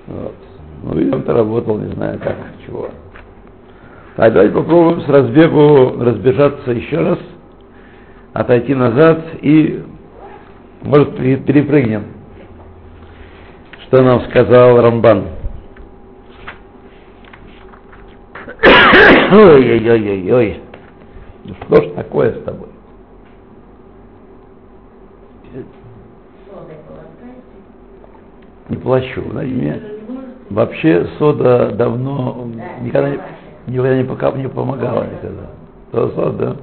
Вот. 0.08 0.36
Ну, 0.84 0.92
он-то 1.16 1.34
работал, 1.34 1.78
не 1.78 1.92
знаю 1.94 2.20
как, 2.20 2.36
чего. 2.66 2.90
Так, 4.16 4.34
давайте 4.34 4.54
попробуем 4.54 5.02
с 5.02 5.08
разбегу 5.08 6.04
разбежаться 6.04 6.72
еще 6.72 6.98
раз, 7.00 7.20
отойти 8.34 8.74
назад 8.74 9.24
и, 9.42 9.84
может, 10.84 11.16
перепрыгнем. 11.18 12.06
Что 13.88 14.04
нам 14.04 14.22
сказал 14.30 14.82
Рамбан. 14.82 15.28
Ой-ой-ой-ой. 19.32 20.62
Ну 21.46 21.56
что 21.63 21.82
ж 21.82 21.94
такое 21.96 22.34
с 22.34 22.44
тобой? 22.44 22.68
Не 28.70 28.78
плачу. 28.78 29.24
Знаете, 29.32 29.54
мне 29.54 29.97
вообще 30.50 31.08
сода 31.18 31.72
давно 31.72 32.48
никогда, 32.82 33.18
никогда 33.68 33.98
не, 33.98 34.04
пока, 34.04 34.32
не 34.32 34.48
помогала 34.48 35.04
никогда. 35.04 35.48
То 35.92 36.10
сода, 36.10 36.38
да. 36.38 36.56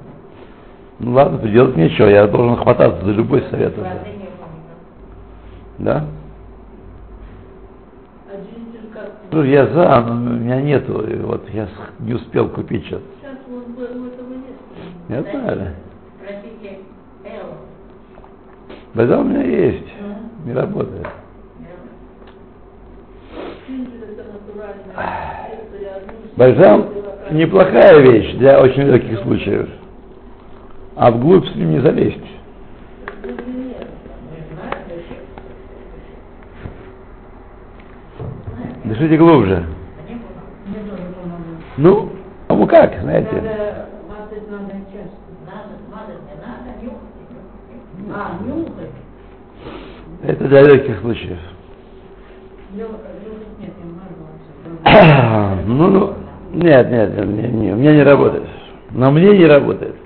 Ну 1.00 1.12
ладно, 1.12 1.38
делать 1.48 1.76
нечего, 1.76 2.06
я 2.06 2.26
должен 2.26 2.56
хвататься 2.56 3.04
за 3.04 3.12
любой 3.12 3.42
совет. 3.50 3.74
Да? 5.78 6.04
Ну, 9.32 9.42
я 9.42 9.66
за, 9.66 10.00
но 10.00 10.12
у 10.12 10.34
меня 10.36 10.60
нету, 10.60 11.04
вот 11.24 11.48
я 11.52 11.68
не 11.98 12.14
успел 12.14 12.48
купить 12.48 12.86
что-то. 12.86 13.02
Сейчас 13.20 13.36
вот 13.48 13.64
этого 13.66 14.34
нет. 14.34 14.54
Я 15.08 15.22
знаю. 15.22 15.74
Спросите 16.22 16.78
Элла. 17.24 19.08
Да, 19.08 19.18
у 19.18 19.24
меня 19.24 19.42
есть, 19.42 19.92
не 20.44 20.52
работает. 20.52 21.08
Бальзам 26.36 26.88
неплохая 27.30 28.00
вещь 28.00 28.34
для 28.36 28.60
очень 28.60 28.82
редких 28.90 29.20
случаев. 29.20 29.68
А 30.96 31.10
вглубь 31.12 31.46
с 31.46 31.54
ним 31.54 31.70
не 31.72 31.80
залезть. 31.80 32.18
Дышите 38.84 39.16
глубже. 39.16 39.64
Ну, 41.76 42.10
кому 42.48 42.66
как, 42.66 43.00
знаете. 43.00 43.42
А. 48.12 48.38
Это 50.26 50.48
для 50.48 50.60
редких 50.62 51.00
случаев. 51.00 51.38
Ну, 55.66 55.88
ну, 55.88 56.14
нет, 56.54 56.90
нет, 56.90 57.16
нет, 57.16 57.26
не, 57.26 57.48
не, 57.48 57.72
у 57.72 57.76
меня 57.76 57.94
не 57.94 58.02
работает. 58.02 58.44
На 58.90 59.10
мне 59.10 59.36
не 59.36 59.46
работает. 59.46 59.96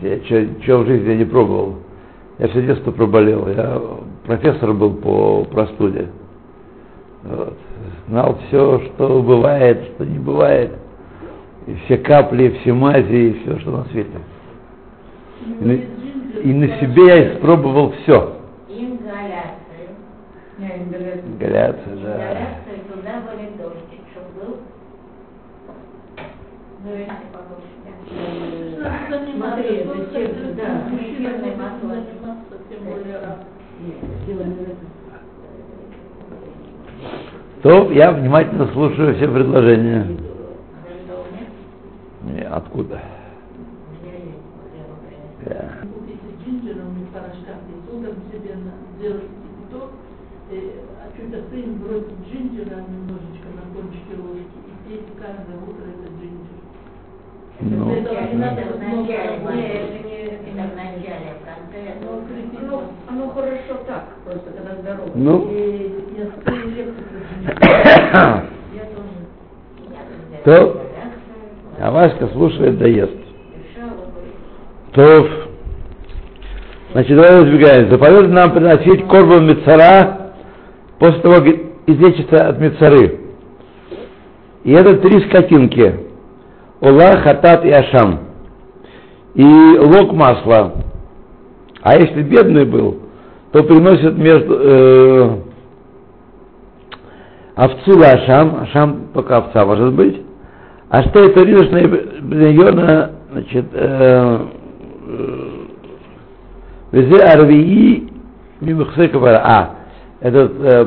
Я 0.00 0.16
что 0.62 0.78
в 0.78 0.86
жизни 0.86 1.14
не 1.14 1.24
пробовал. 1.24 1.76
Я 2.38 2.48
все 2.48 2.62
детство 2.62 2.92
проболел. 2.92 3.48
Я 3.48 3.80
профессор 4.24 4.72
был 4.72 4.94
по 4.94 5.44
простуде. 5.44 6.08
Вот. 7.24 7.56
Знал 8.08 8.38
все, 8.46 8.80
что 8.80 9.22
бывает, 9.22 9.82
что 9.94 10.04
не 10.04 10.18
бывает. 10.18 10.72
И 11.66 11.74
все 11.84 11.98
капли, 11.98 12.56
все 12.60 12.72
мази, 12.72 13.12
и 13.12 13.40
все, 13.40 13.58
что 13.58 13.70
на 13.72 13.84
свете. 13.86 14.18
И 15.60 15.64
на, 15.64 15.72
и 15.72 16.52
на 16.52 16.68
себе 16.78 17.04
я 17.06 17.34
испробовал 17.34 17.92
все. 18.02 18.36
Ингаляцию. 18.68 19.96
Не, 20.58 20.68
Ингаляция, 21.38 21.96
да. 21.96 22.14
Ингаляцию 22.14 22.78
туда 22.90 23.14
были 23.30 23.46
дождик, 23.56 24.02
чтобы 24.12 24.28
был 24.46 24.56
Ну, 26.84 26.90
если 26.90 27.08
Смотри, 29.36 29.84
зачем, 29.84 30.56
да, 30.56 30.68
масло. 31.56 31.96
тем 32.68 32.80
более. 32.84 33.20
То 37.62 37.90
я 37.92 38.12
внимательно 38.12 38.66
слушаю 38.72 39.14
все 39.16 39.28
предложения. 39.28 40.06
Не, 42.24 42.42
откуда? 42.42 43.00
Взяли, 44.00 44.34
вот 44.56 44.70
я 44.74 44.80
его 44.82 44.96
принесла. 45.02 45.44
Да. 45.44 45.86
Купите 45.92 46.28
джинджером 46.44 47.02
и 47.02 47.04
порошками, 47.12 47.72
с 47.84 47.92
утром 47.92 48.14
себе 48.30 48.54
на- 48.54 48.78
сделайте 48.96 49.26
кипяток, 49.26 49.90
э, 50.52 50.54
а 51.02 51.16
чуть 51.16 51.34
остынет, 51.34 51.76
бросить 51.78 52.20
джинджера 52.30 52.76
немножечко 52.88 53.48
на 53.56 53.62
кончике 53.74 54.14
ложки 54.22 54.58
и 54.66 54.88
пейте 54.88 55.12
каждое 55.18 55.56
утро 55.58 55.84
этот 55.88 56.12
джинджер. 56.20 56.58
Ну, 57.60 57.66
Это 57.66 57.76
Это 57.76 57.87
не 58.00 58.38
надо 58.38 58.62
в 58.62 58.78
много 58.78 59.00
начале, 59.02 59.30
работать. 59.38 59.54
не, 59.54 59.62
это 59.62 59.96
не 60.04 60.14
это 60.18 60.62
в 60.68 60.76
начале, 60.76 61.28
в 61.34 61.44
конце. 61.44 61.78
это 61.88 62.04
Ну. 62.04 62.68
Ну, 62.70 62.82
оно 63.08 63.28
хорошо 63.30 63.74
так, 63.86 64.04
просто 64.24 64.50
когда 64.50 64.72
здорово. 64.80 65.10
Ну. 65.14 65.48
То- 70.44 70.52
взяла 70.52 70.74
реакцию, 70.74 71.80
а 71.80 71.90
Васька 71.90 72.26
слушает, 72.28 72.78
да 72.78 72.86
ест. 72.86 73.12
решала 73.74 73.90
бы. 73.90 74.92
То, 74.92 75.28
значит, 76.92 77.16
давай 77.16 77.36
разбегаем. 77.42 77.90
Заповедано 77.90 78.28
нам 78.34 78.52
приносить 78.52 79.06
корбан 79.08 79.46
мецара 79.46 80.32
после 80.98 81.20
того, 81.20 81.34
как 81.36 81.54
излечится 81.86 82.48
от 82.48 82.58
мецары. 82.60 83.20
И 84.64 84.72
это 84.72 84.96
три 84.98 85.20
скотинки. 85.28 86.07
Ула, 86.80 87.16
хатат 87.22 87.64
и 87.64 87.70
ашам. 87.70 88.20
И 89.34 89.44
лог 89.44 90.12
масла. 90.12 90.74
А 91.82 91.96
если 91.96 92.22
бедный 92.22 92.64
был, 92.64 93.00
то 93.52 93.62
приносят 93.62 94.16
между 94.16 94.54
э, 94.58 95.38
овцу 97.54 98.00
ашам, 98.00 98.62
ашам 98.62 99.08
только 99.14 99.36
овца 99.36 99.64
может 99.64 99.92
быть. 99.94 100.22
А 100.90 101.02
что 101.02 101.20
это 101.20 101.44
рижная 101.44 101.82
региона, 101.82 103.12
значит, 103.32 103.66
э, 103.72 104.46
Везе 106.92 107.22
Арвии 107.22 108.10
Мимухсе 108.60 109.08
Кабара. 109.08 109.42
А, 109.44 109.74
этот 110.20 110.52
э, 110.60 110.86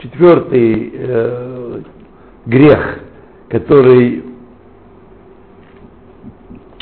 четвертый 0.00 0.92
э, 0.94 1.80
грех, 2.46 3.00
который 3.48 4.24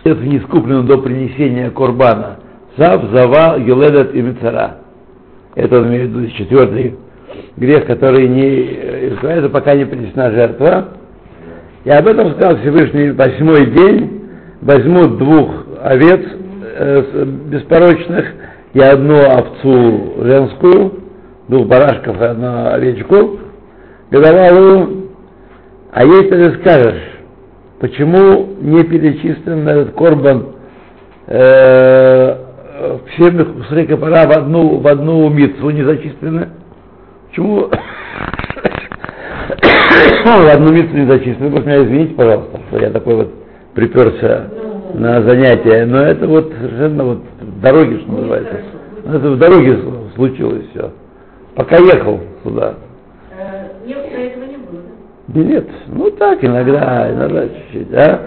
это 0.05 0.21
не 0.21 0.39
искуплен 0.39 0.87
до 0.87 0.99
принесения 0.99 1.71
Корбана. 1.71 2.39
Сав, 2.77 3.03
Зава, 3.13 3.59
Юледат 3.59 4.15
и 4.15 4.23
Мицара. 4.23 4.79
Это 5.55 5.81
он 5.81 5.89
имеет 5.89 6.11
в 6.11 6.19
виду 6.19 6.31
четвертый 6.33 6.97
грех, 7.57 7.87
который 7.87 8.29
не 8.29 9.09
искупляется, 9.09 9.49
пока 9.49 9.75
не 9.75 9.85
принесена 9.85 10.31
жертва. 10.31 10.89
И 11.85 11.91
об 11.91 12.07
этом 12.07 12.33
сказал 12.33 12.59
Всевышний 12.59 13.11
восьмой 13.11 13.67
день, 13.67 14.23
возьмут 14.61 15.19
двух 15.19 15.51
овец 15.83 16.21
э, 16.77 17.25
беспорочных 17.47 18.27
и 18.75 18.81
одну 18.81 19.17
овцу 19.17 20.15
женскую, 20.23 20.93
двух 21.49 21.67
барашков 21.67 22.21
и 22.21 22.25
одну 22.25 22.67
овечку, 22.69 23.39
годовалую. 24.11 25.06
А 25.97 26.05
если 26.05 26.29
ты 26.29 26.61
скажешь, 26.61 27.01
почему 27.81 28.49
не 28.61 28.85
перечислен 28.85 29.67
этот 29.67 29.95
корбан 29.95 30.49
э, 31.27 32.37
всем 33.15 33.41
их 33.41 33.99
пора 33.99 34.27
в 34.27 34.33
одну, 34.37 34.77
в 34.77 34.87
одну 34.87 35.31
митцву 35.31 35.71
не 35.71 35.85
зачислены? 35.85 36.51
Почему 37.29 37.71
в 40.27 40.49
одну 40.53 40.71
митцву 40.71 40.99
не 40.99 41.07
зачислены? 41.07 41.49
Вы 41.49 41.61
меня 41.61 41.83
извините, 41.83 42.15
пожалуйста, 42.15 42.61
что 42.69 42.79
я 42.79 42.91
такой 42.91 43.15
вот 43.15 43.33
приперся 43.73 44.51
на 44.93 45.23
занятие, 45.23 45.87
но 45.87 46.03
это 46.03 46.27
вот 46.27 46.53
совершенно 46.61 47.05
вот 47.05 47.23
в 47.41 47.61
дороге, 47.63 48.01
что 48.01 48.13
называется. 48.13 48.61
Ну, 49.03 49.17
Это 49.17 49.31
в 49.31 49.39
дороге 49.39 49.79
случилось 50.15 50.67
все. 50.73 50.93
Пока 51.55 51.79
ехал 51.79 52.21
сюда. 52.45 52.75
Э, 53.35 53.69
Нет, 53.87 54.11
до 54.13 54.19
этого 54.19 54.45
не 54.45 54.57
Нет, 55.29 55.67
ну 55.89 56.11
так, 56.13 56.45
иногда, 56.45 57.13
иногда 57.13 57.49
чуть-чуть, 57.49 57.93
а? 57.95 58.21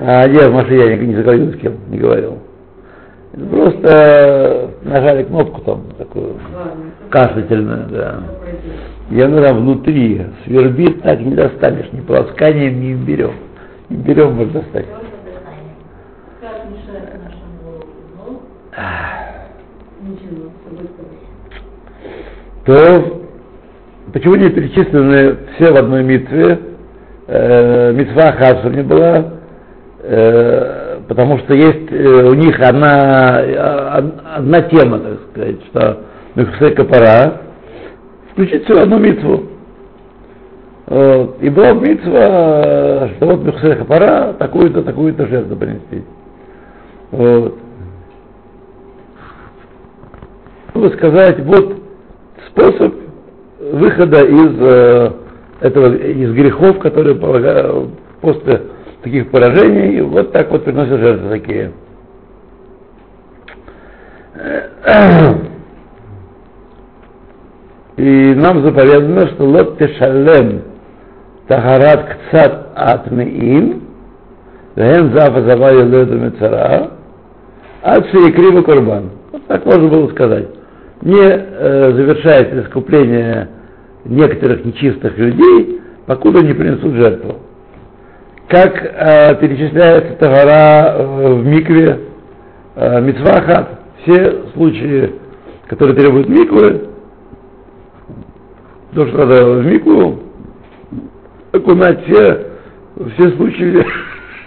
А 0.00 0.28
я 0.28 0.48
в 0.48 0.52
машине 0.52 0.76
я 0.76 0.96
не, 0.96 1.06
не 1.08 1.16
заговорил 1.16 1.52
с 1.52 1.56
кем, 1.56 1.74
не 1.88 1.98
говорил. 1.98 2.38
Просто 3.32 3.88
э, 3.88 4.68
нажали 4.88 5.24
кнопку 5.24 5.60
там, 5.62 5.82
такую 5.98 6.36
ладно, 6.54 6.92
кашлительную, 7.10 7.88
да. 7.88 8.22
И 9.10 9.20
она 9.20 9.46
там 9.48 9.58
внутри 9.58 10.24
свербит, 10.44 11.02
так 11.02 11.18
не 11.20 11.34
достанешь, 11.34 11.90
ни 11.92 12.00
полосканием, 12.00 12.80
ни 12.80 12.92
имбирем. 12.92 13.32
Имбирем 13.90 14.34
можно 14.34 14.60
достать. 14.60 14.86
Тоже 14.86 15.10
дыхание. 15.24 15.74
Как 16.40 16.70
мешает 16.70 17.10
нашему 17.24 17.82
ну. 18.16 18.40
То 22.64 23.17
почему 24.12 24.36
не 24.36 24.48
перечислены 24.50 25.36
все 25.56 25.72
в 25.72 25.76
одной 25.76 26.02
митве? 26.02 26.58
Э, 27.26 27.92
митва 27.92 28.32
Хасу 28.32 28.70
не 28.70 28.82
была, 28.82 29.24
э, 30.02 31.00
потому 31.08 31.38
что 31.38 31.54
есть 31.54 31.90
э, 31.92 32.24
у 32.24 32.34
них 32.34 32.58
одна, 32.60 33.40
э, 33.42 33.98
од- 33.98 34.22
одна 34.36 34.62
тема, 34.62 34.98
так 34.98 35.18
сказать, 35.30 35.56
что 35.66 36.00
Мехсе 36.34 36.70
Капара 36.70 37.42
включить 38.32 38.64
все 38.64 38.74
в 38.76 38.82
одну 38.82 38.98
митву. 38.98 39.42
Вот. 40.86 41.36
И 41.42 41.50
была 41.50 41.72
митва, 41.72 43.10
что 43.16 43.26
вот 43.26 43.44
Мехсе 43.44 43.76
Капара 43.76 44.32
такую-то, 44.38 44.82
такую-то 44.82 45.26
жертву 45.26 45.56
принести. 45.56 46.02
Вот. 47.10 47.58
Чтобы 50.70 50.90
сказать, 50.90 51.40
вот 51.40 51.76
способ 52.48 52.94
выхода 53.58 54.24
из 54.24 54.56
э, 54.60 55.12
этого, 55.60 55.94
из 55.94 56.32
грехов, 56.32 56.78
которые 56.78 57.16
после 58.20 58.62
таких 59.02 59.30
поражений, 59.30 60.00
вот 60.02 60.32
так 60.32 60.50
вот 60.50 60.64
приносят 60.64 61.00
жертвы 61.00 61.30
такие. 61.30 61.72
И 67.96 68.34
нам 68.36 68.62
заповедано, 68.62 69.26
что 69.28 69.44
лот 69.44 69.78
тешалем 69.78 70.62
тахарат 71.48 72.16
кцат 72.30 72.68
атмеим, 72.76 73.82
вен 74.76 75.12
зафа 75.12 75.42
зава 75.42 75.72
юледу 75.72 76.16
мецара, 76.16 76.90
ад 77.82 78.06
шиекрима 78.10 78.62
курбан. 78.62 79.10
Вот 79.32 79.44
так 79.46 79.64
можно 79.64 79.88
было 79.88 80.08
сказать. 80.10 80.46
Не 81.02 81.20
э, 81.20 81.92
завершается 81.92 82.62
искупление 82.62 83.48
некоторых 84.04 84.64
нечистых 84.64 85.16
людей, 85.16 85.80
покуда 86.06 86.42
не 86.42 86.54
принесут 86.54 86.94
жертву. 86.94 87.36
Как 88.48 88.82
э, 88.82 89.36
перечисляется 89.40 90.14
тагара 90.14 90.96
э, 90.96 91.34
в 91.34 91.46
микве, 91.46 92.00
э, 92.74 93.00
мицвахат, 93.00 93.78
все 94.02 94.44
случаи, 94.54 95.12
которые 95.68 95.96
требуют 95.96 96.28
миквы, 96.28 96.88
то, 98.94 99.06
что 99.06 99.18
надо 99.18 99.44
в 99.44 99.66
микву, 99.66 100.18
окунать 101.52 102.04
все, 102.06 102.46
все 103.14 103.30
случаи 103.36 103.86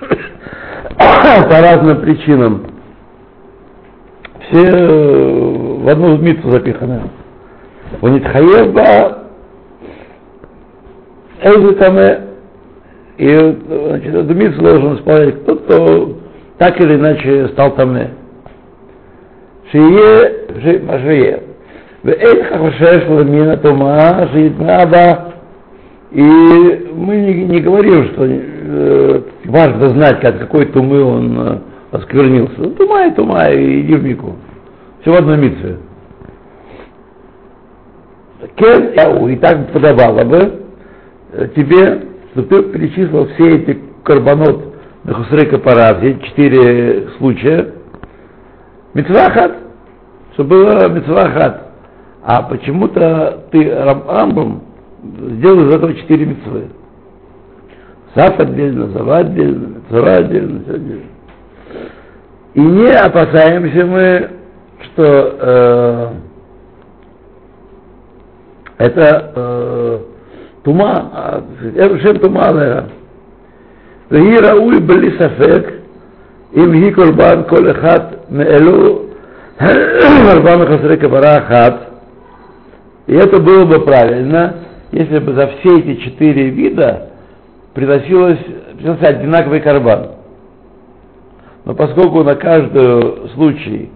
по 0.98 1.62
разным 1.62 2.02
причинам. 2.02 2.66
Все 4.50 4.68
э, 4.68 5.71
в 5.82 5.90
одну 5.90 6.18
мицу 6.18 6.52
запиханы. 6.52 7.02
Ванитхаева 8.02 9.18
Эзитаме 11.44 12.20
и 13.18 13.28
значит, 13.36 14.16
эту 14.16 14.34
мицу 14.34 14.62
должен 14.62 14.96
исполнять 14.96 15.46
тот, 15.46 15.64
кто 15.64 16.18
так 16.58 16.80
или 16.80 16.96
иначе 16.96 17.48
стал 17.50 17.76
тамне. 17.76 18.12
Шие, 19.72 20.80
Машие. 20.84 21.44
Вейт 22.04 22.48
хахушеш 22.48 23.08
ламина 23.08 23.58
тума 23.58 24.30
шиитнаба. 24.34 25.34
И 26.12 26.22
мы 26.22 27.16
не, 27.16 27.34
не 27.46 27.60
говорим, 27.62 28.06
что 28.12 28.26
э, 28.28 29.22
важно 29.46 29.90
знать, 29.90 30.20
как 30.20 30.40
какой 30.40 30.66
тумы 30.66 31.02
он 31.04 31.40
э, 31.40 31.58
осквернился. 31.92 32.54
«Ну, 32.58 32.72
тума 32.72 33.08
и 33.08 33.12
тума, 33.12 33.50
и 33.50 33.82
иди. 33.82 34.18
Все 35.02 35.12
в 35.12 35.16
одной 35.16 35.38
митве. 35.38 35.78
Кен, 38.56 39.30
и 39.30 39.36
так 39.38 39.72
подобало 39.72 40.24
бы, 40.24 40.66
э, 41.34 41.48
тебе, 41.56 42.04
чтобы 42.32 42.48
ты 42.48 42.64
перечислил 42.72 43.28
все 43.30 43.58
эти 43.58 43.80
карбонот 44.04 44.76
на 45.04 45.14
Хусрей 45.14 45.48
Капара, 45.48 46.00
четыре 46.26 47.10
случая, 47.18 47.74
Митвахат, 48.94 49.58
чтобы 50.34 50.66
было 50.66 50.90
Митвахат. 50.90 51.68
А 52.24 52.44
почему-то 52.44 53.46
ты 53.52 53.74
Рамбам 53.74 54.62
сделал 55.04 55.68
из 55.68 55.74
этого 55.74 55.94
четыре 55.96 56.26
митцвы. 56.28 56.68
Саф 58.14 58.40
отдельно, 58.40 58.90
Зава 58.90 59.18
отдельно, 59.18 59.82
Цара 59.90 60.18
отдельно, 60.18 60.62
все 60.64 60.74
отдельно. 60.74 61.04
И 62.54 62.62
не 62.62 62.92
опасаемся 62.92 63.86
мы, 63.86 64.30
что 64.91 65.37
э, 65.41 66.09
это 68.79 69.33
э, 69.35 69.99
тума, 70.63 71.43
Эрушем 71.77 72.19
тума 72.19 72.49
алеха. 72.49 72.85
והיא 74.11 74.39
ראוי 74.39 74.81
בלי 74.81 75.11
ספק 75.19 75.71
אם 76.57 76.73
היא 76.73 76.95
קורבן 76.95 77.43
כל 77.49 77.71
אחד 77.71 78.01
מאלו 78.31 78.99
ארבע 80.31 80.57
מחסרי 80.57 80.97
כפרה 80.97 81.39
אחת 81.39 81.87
и 83.07 83.15
это 83.15 83.41
было 83.41 83.65
бы 83.65 83.85
правильно, 83.85 84.55
если 84.91 85.19
бы 85.19 85.33
за 85.35 85.47
все 85.47 85.79
эти 85.79 86.01
четыре 86.01 86.51
вида 86.51 87.11
приносилось, 87.73 88.39
приносился 88.77 89.17
одинаковый 89.17 89.61
карбан. 89.61 90.11
Но 91.65 91.75
поскольку 91.75 92.25
на 92.25 92.35
каждый 92.35 93.29
случай 93.35 93.91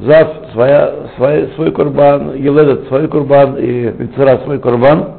за 0.00 0.48
своя, 0.52 0.94
своя, 1.16 1.48
свой 1.54 1.70
курбан, 1.72 2.34
Еледет 2.34 2.88
свой 2.88 3.06
курбан 3.08 3.56
и 3.56 3.90
Вицера 3.90 4.38
свой 4.44 4.58
курбан. 4.58 5.16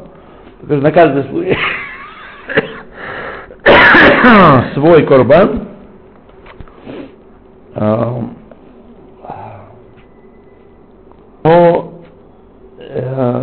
Теперь 0.62 0.80
на 0.80 0.92
каждый 0.92 1.24
случай 1.26 1.58
свой 4.74 5.06
курбан. 5.06 5.68
Эм, 7.76 8.36
э, 11.44 11.92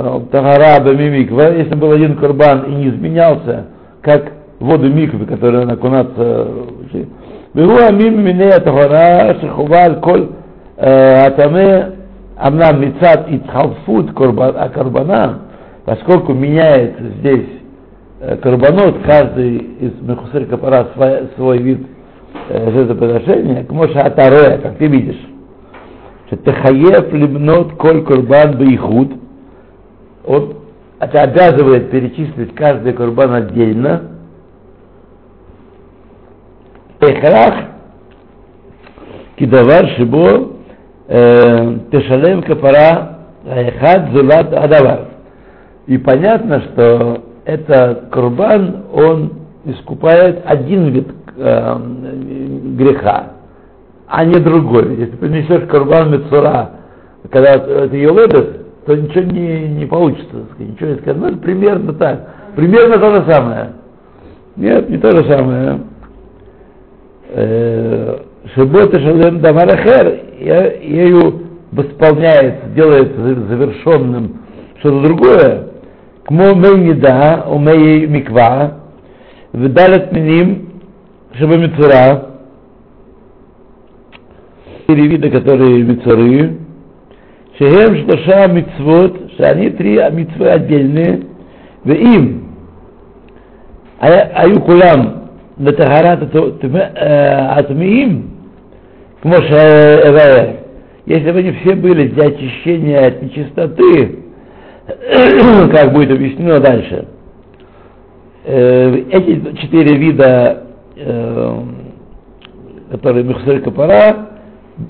Но 0.00 0.20
Тагара 0.30 0.82
Бамимиква, 0.84 1.56
если 1.56 1.74
был 1.74 1.92
один 1.92 2.16
курбан 2.16 2.64
и 2.64 2.74
не 2.74 2.88
изменялся, 2.88 3.66
как 4.02 4.32
воду 4.58 4.88
миквы, 4.88 5.24
которая 5.26 5.66
накунаться... 5.66 6.48
Э, 6.92 7.04
Беру 7.54 7.76
амим 7.78 8.22
мине 8.24 8.50
тагара 8.60 9.34
шихуваль 9.40 10.00
коль 10.00 10.28
Атаме, 10.78 11.92
она 12.36 12.72
мецат 12.72 13.28
и 13.30 13.38
тхалфут 13.38 14.12
карбана, 14.14 15.40
поскольку 15.84 16.34
меняется 16.34 17.02
здесь 17.18 17.48
карбонот, 18.42 19.02
каждый 19.04 19.56
из 19.56 19.92
Мехусер 20.00 20.46
Капара 20.46 20.88
свой, 20.94 21.28
свой 21.36 21.58
вид 21.58 21.86
жертвоприношения, 22.48 23.64
к 23.64 23.70
Моша 23.72 24.02
Атароя, 24.02 24.58
как 24.58 24.76
ты 24.76 24.86
видишь, 24.86 25.20
что 26.26 26.36
Техаев 26.36 27.12
либнот 27.12 27.72
коль 27.74 28.04
курбан 28.04 28.56
бейхуд, 28.56 29.12
он 30.26 30.54
это 31.00 31.22
обязывает 31.22 31.90
перечислить 31.90 32.54
каждый 32.54 32.92
курбан 32.92 33.32
отдельно, 33.34 34.02
Техрах, 37.00 37.54
кидавар, 39.36 39.86
шибо, 39.96 40.57
Э, 41.08 41.78
Тешалем 41.90 42.42
Капара 42.42 43.20
Айхад 43.48 44.12
Зулат 44.12 44.52
Адавар. 44.52 45.06
И 45.86 45.96
понятно, 45.96 46.60
что 46.60 47.22
это 47.46 48.08
Курбан, 48.12 48.84
он 48.92 49.32
искупает 49.64 50.42
один 50.44 50.88
вид 50.88 51.08
э, 51.38 51.76
греха, 52.76 53.32
а 54.06 54.24
не 54.26 54.38
другой. 54.38 54.96
Если 54.96 55.12
ты 55.12 55.16
принесешь 55.16 55.66
Курбан 55.70 56.10
Мецура, 56.10 56.72
когда 57.30 57.58
ты 57.58 57.96
ее 57.96 58.12
выдаст, 58.12 58.84
то 58.84 58.94
ничего 58.94 59.24
не, 59.24 59.68
не 59.68 59.86
получится, 59.86 60.44
сказать, 60.52 60.72
ничего 60.72 60.90
не 60.90 60.96
скажешь. 60.96 61.20
Ну, 61.22 61.28
это 61.28 61.38
примерно 61.38 61.92
так. 61.94 62.20
Примерно 62.54 62.98
то 62.98 63.14
же 63.14 63.32
самое. 63.32 63.72
Нет, 64.56 64.90
не 64.90 64.98
то 64.98 65.10
же 65.10 65.24
самое. 65.24 65.80
Э, 67.30 68.18
Шибот 68.54 68.94
и 68.94 69.00
Шалем 69.00 69.40
Дамарахер 69.40 70.27
ею 70.39 71.43
восполняется, 71.71 72.67
делается 72.75 73.19
завершенным 73.19 74.39
что-то 74.79 75.01
другое, 75.01 75.67
к 76.25 76.31
мэй 76.31 76.93
да, 76.95 77.45
у 77.49 77.57
мэй 77.57 78.05
миква, 78.07 78.79
вдалят 79.53 80.11
миним, 80.11 80.69
чтобы 81.33 81.57
мицура, 81.57 82.29
четыре 84.81 85.07
вида, 85.07 85.29
которые 85.29 85.83
мицуры, 85.83 86.57
шехем 87.57 87.95
шлоша 88.03 88.47
мицвот, 88.47 89.31
что 89.33 89.49
они 89.51 89.69
три 89.71 89.99
мицвы 90.11 90.49
отдельные, 90.49 91.21
в 91.83 91.91
им, 91.91 92.55
аю 93.99 94.61
кулам 94.61 95.29
לטהרת 95.57 96.35
הטמאים, 96.95 98.33
К 99.20 99.24
Моше 99.24 99.52
э, 99.52 100.00
э, 100.04 100.16
э, 100.16 100.56
Если 101.06 101.32
бы 101.32 101.38
они 101.40 101.52
все 101.52 101.74
были 101.74 102.08
для 102.08 102.26
очищения 102.26 103.06
от 103.06 103.20
нечистоты, 103.20 104.18
как 105.72 105.92
будет 105.92 106.12
объяснено 106.12 106.60
дальше, 106.60 107.08
эти 108.44 109.56
четыре 109.60 109.98
вида, 109.98 110.62
которые 112.90 113.24
Мехсер 113.24 113.60
Капара, 113.60 114.28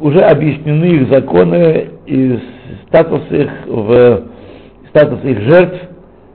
уже 0.00 0.20
объяснены 0.20 0.84
их 0.84 1.08
законы 1.10 1.88
и 2.06 2.38
статус 2.86 3.22
их 3.30 3.50
в 3.66 4.22
статус 4.90 5.24
их 5.24 5.40
жертв, 5.40 5.80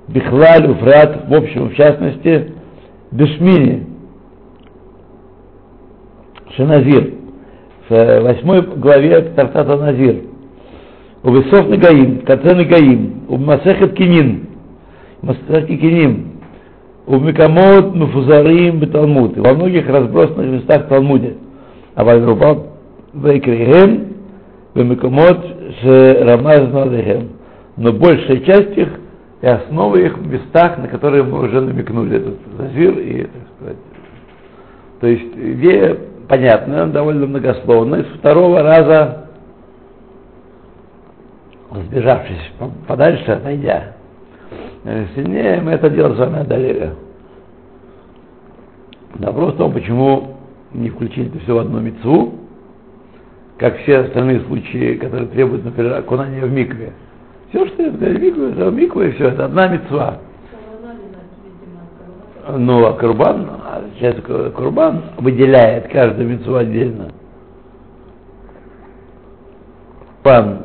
Бихлаль, 0.10 0.70
Уфрат, 0.70 1.30
в 1.30 1.34
общем, 1.34 1.70
в 1.70 1.76
частности, 1.76 2.52
Дешмини, 3.12 3.86
Шаназир 6.58 7.23
в 7.90 8.22
восьмой 8.22 8.62
главе 8.62 9.22
Тартата 9.36 9.76
Назир. 9.78 10.24
У 11.24 11.32
Весов 11.32 11.70
Нагаим, 11.70 12.22
Кацен 12.22 12.58
Нагаим, 12.58 13.24
у 13.28 13.38
Масехет 13.38 13.94
Кинин, 13.94 14.48
Масехет 15.22 15.68
Киним, 15.68 16.34
у 17.06 17.18
Микамот 17.20 17.96
Муфузарим 17.96 18.80
Беталмуд, 18.80 19.38
во 19.38 19.54
многих 19.54 19.88
разбросанных 19.90 20.62
местах 20.62 20.86
в 20.86 20.90
Талмуде. 20.90 21.36
А 21.96 22.04
Вальрубал 22.04 22.68
Вейкрихем, 23.14 24.14
Бемикамот 24.76 25.46
Рамаз 25.84 26.72
Надехем. 26.72 27.30
Но 27.78 27.92
большая 27.92 28.40
часть 28.40 28.78
их 28.78 28.90
и 29.42 29.46
основы 29.46 30.06
их 30.06 30.18
в 30.18 30.26
местах, 30.26 30.78
на 30.78 30.88
которые 30.88 31.24
мы 31.24 31.42
уже 31.44 31.60
намекнули, 31.60 32.18
этот 32.18 32.38
Назир 32.58 32.98
и, 32.98 33.24
так 33.24 33.42
сказать. 33.58 33.78
То 35.02 35.08
есть, 35.08 35.36
где 35.36 35.98
понятно, 36.28 36.88
довольно 36.88 37.28
многословно. 37.28 37.96
И 37.96 38.04
с 38.04 38.18
второго 38.18 38.62
раза, 38.62 39.26
сбежавшись 41.72 42.52
подальше, 42.88 43.32
отойдя, 43.32 43.94
сильнее 45.16 45.62
мы 45.62 45.72
это 45.72 45.90
дело 45.90 46.14
с 46.14 46.18
вами 46.18 46.40
одолели. 46.40 46.94
Вопрос 49.16 49.54
в 49.54 49.58
том, 49.58 49.72
почему 49.72 50.38
не 50.74 50.90
включили 50.90 51.28
это 51.28 51.40
все 51.40 51.56
в 51.56 51.60
одну 51.60 51.80
мецву, 51.80 52.34
как 53.58 53.78
все 53.80 54.00
остальные 54.00 54.42
случаи, 54.42 54.96
которые 54.96 55.28
требуют, 55.28 55.64
например, 55.64 55.94
окунания 55.94 56.42
в 56.42 56.52
микве. 56.52 56.94
Все, 57.50 57.66
что 57.68 57.84
это 57.84 57.98
в 57.98 58.02
микве, 58.02 58.50
это 58.52 58.72
микве, 58.72 59.12
все, 59.12 59.28
это 59.28 59.46
одна 59.46 59.68
мецва. 59.68 60.18
Ну, 62.46 62.86
а 62.86 62.94
Курбан, 62.94 63.50
сейчас 63.98 64.16
Курбан 64.54 65.04
выделяет 65.18 65.88
каждую 65.90 66.28
мецу 66.28 66.56
отдельно. 66.56 67.10
Пан 70.24 70.64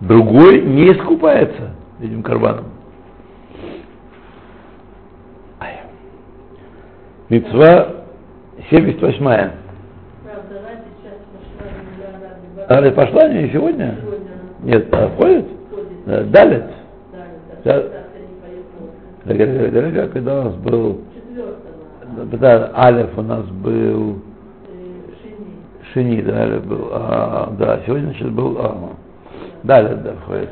другой 0.00 0.62
не 0.62 0.92
искупается 0.92 1.72
этим 2.00 2.22
карбаном. 2.22 2.64
Мецва 7.28 7.88
78-я. 8.70 9.52
Далит 12.68 12.94
пошла 12.94 13.28
не 13.28 13.50
сегодня? 13.50 13.96
Нет, 14.62 14.88
а 14.92 15.08
ходит? 15.16 15.46
Далит. 16.30 16.64
Далит. 17.64 17.92
Когда 20.12 20.40
у 20.40 20.44
нас 20.44 20.54
был 20.56 21.02
когда 22.30 22.70
Алиф 22.74 23.16
у 23.16 23.22
нас 23.22 23.44
был 23.46 24.20
Шини, 25.92 26.22
да, 26.22 26.42
Алиф 26.42 26.64
был 26.64 26.88
А, 26.92 27.52
да, 27.58 27.80
сегодня, 27.86 28.06
значит, 28.06 28.30
был 28.32 28.56
А. 28.58 28.90
Далее, 29.62 29.96
да, 29.96 30.12
входит. 30.24 30.50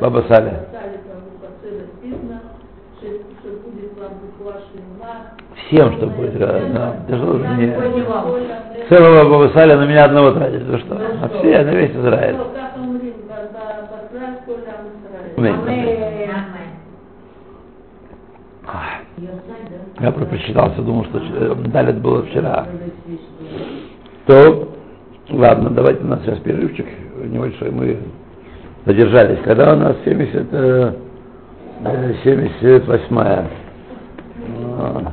Баба 0.00 0.24
Сали. 0.28 0.52
Всем, 5.66 5.92
что 5.96 6.06
будет 6.06 6.36
рядом. 6.36 6.72
Да. 6.72 6.96
да 7.08 7.16
что 7.18 7.38
же 7.38 7.48
мне? 7.48 7.76
Целого 8.88 9.28
Баба 9.28 9.52
Сали 9.52 9.74
на 9.74 9.86
меня 9.86 10.04
одного 10.04 10.32
тратит. 10.32 10.62
Вы 10.62 10.78
что? 10.78 10.96
А 10.96 11.28
все, 11.28 11.64
на 11.64 11.70
весь 11.70 11.90
Израиль. 11.90 12.36
Аминь. 15.36 15.91
Я 20.00 20.10
прочитался, 20.10 20.82
думал, 20.82 21.04
что 21.04 21.18
э, 21.18 21.54
Далит 21.66 22.00
было 22.00 22.22
вчера. 22.24 22.66
То, 24.26 24.68
ладно, 25.30 25.70
давайте 25.70 26.02
у 26.02 26.06
нас 26.06 26.22
сейчас 26.22 26.38
перерывчик 26.40 26.86
небольшой. 27.24 27.70
Мы 27.70 27.98
задержались. 28.84 29.38
Когда 29.44 29.74
у 29.74 29.76
нас 29.76 29.96
70, 30.04 30.48
э, 30.52 30.94
э, 31.84 32.14
78 32.24 33.18
А, 34.78 35.12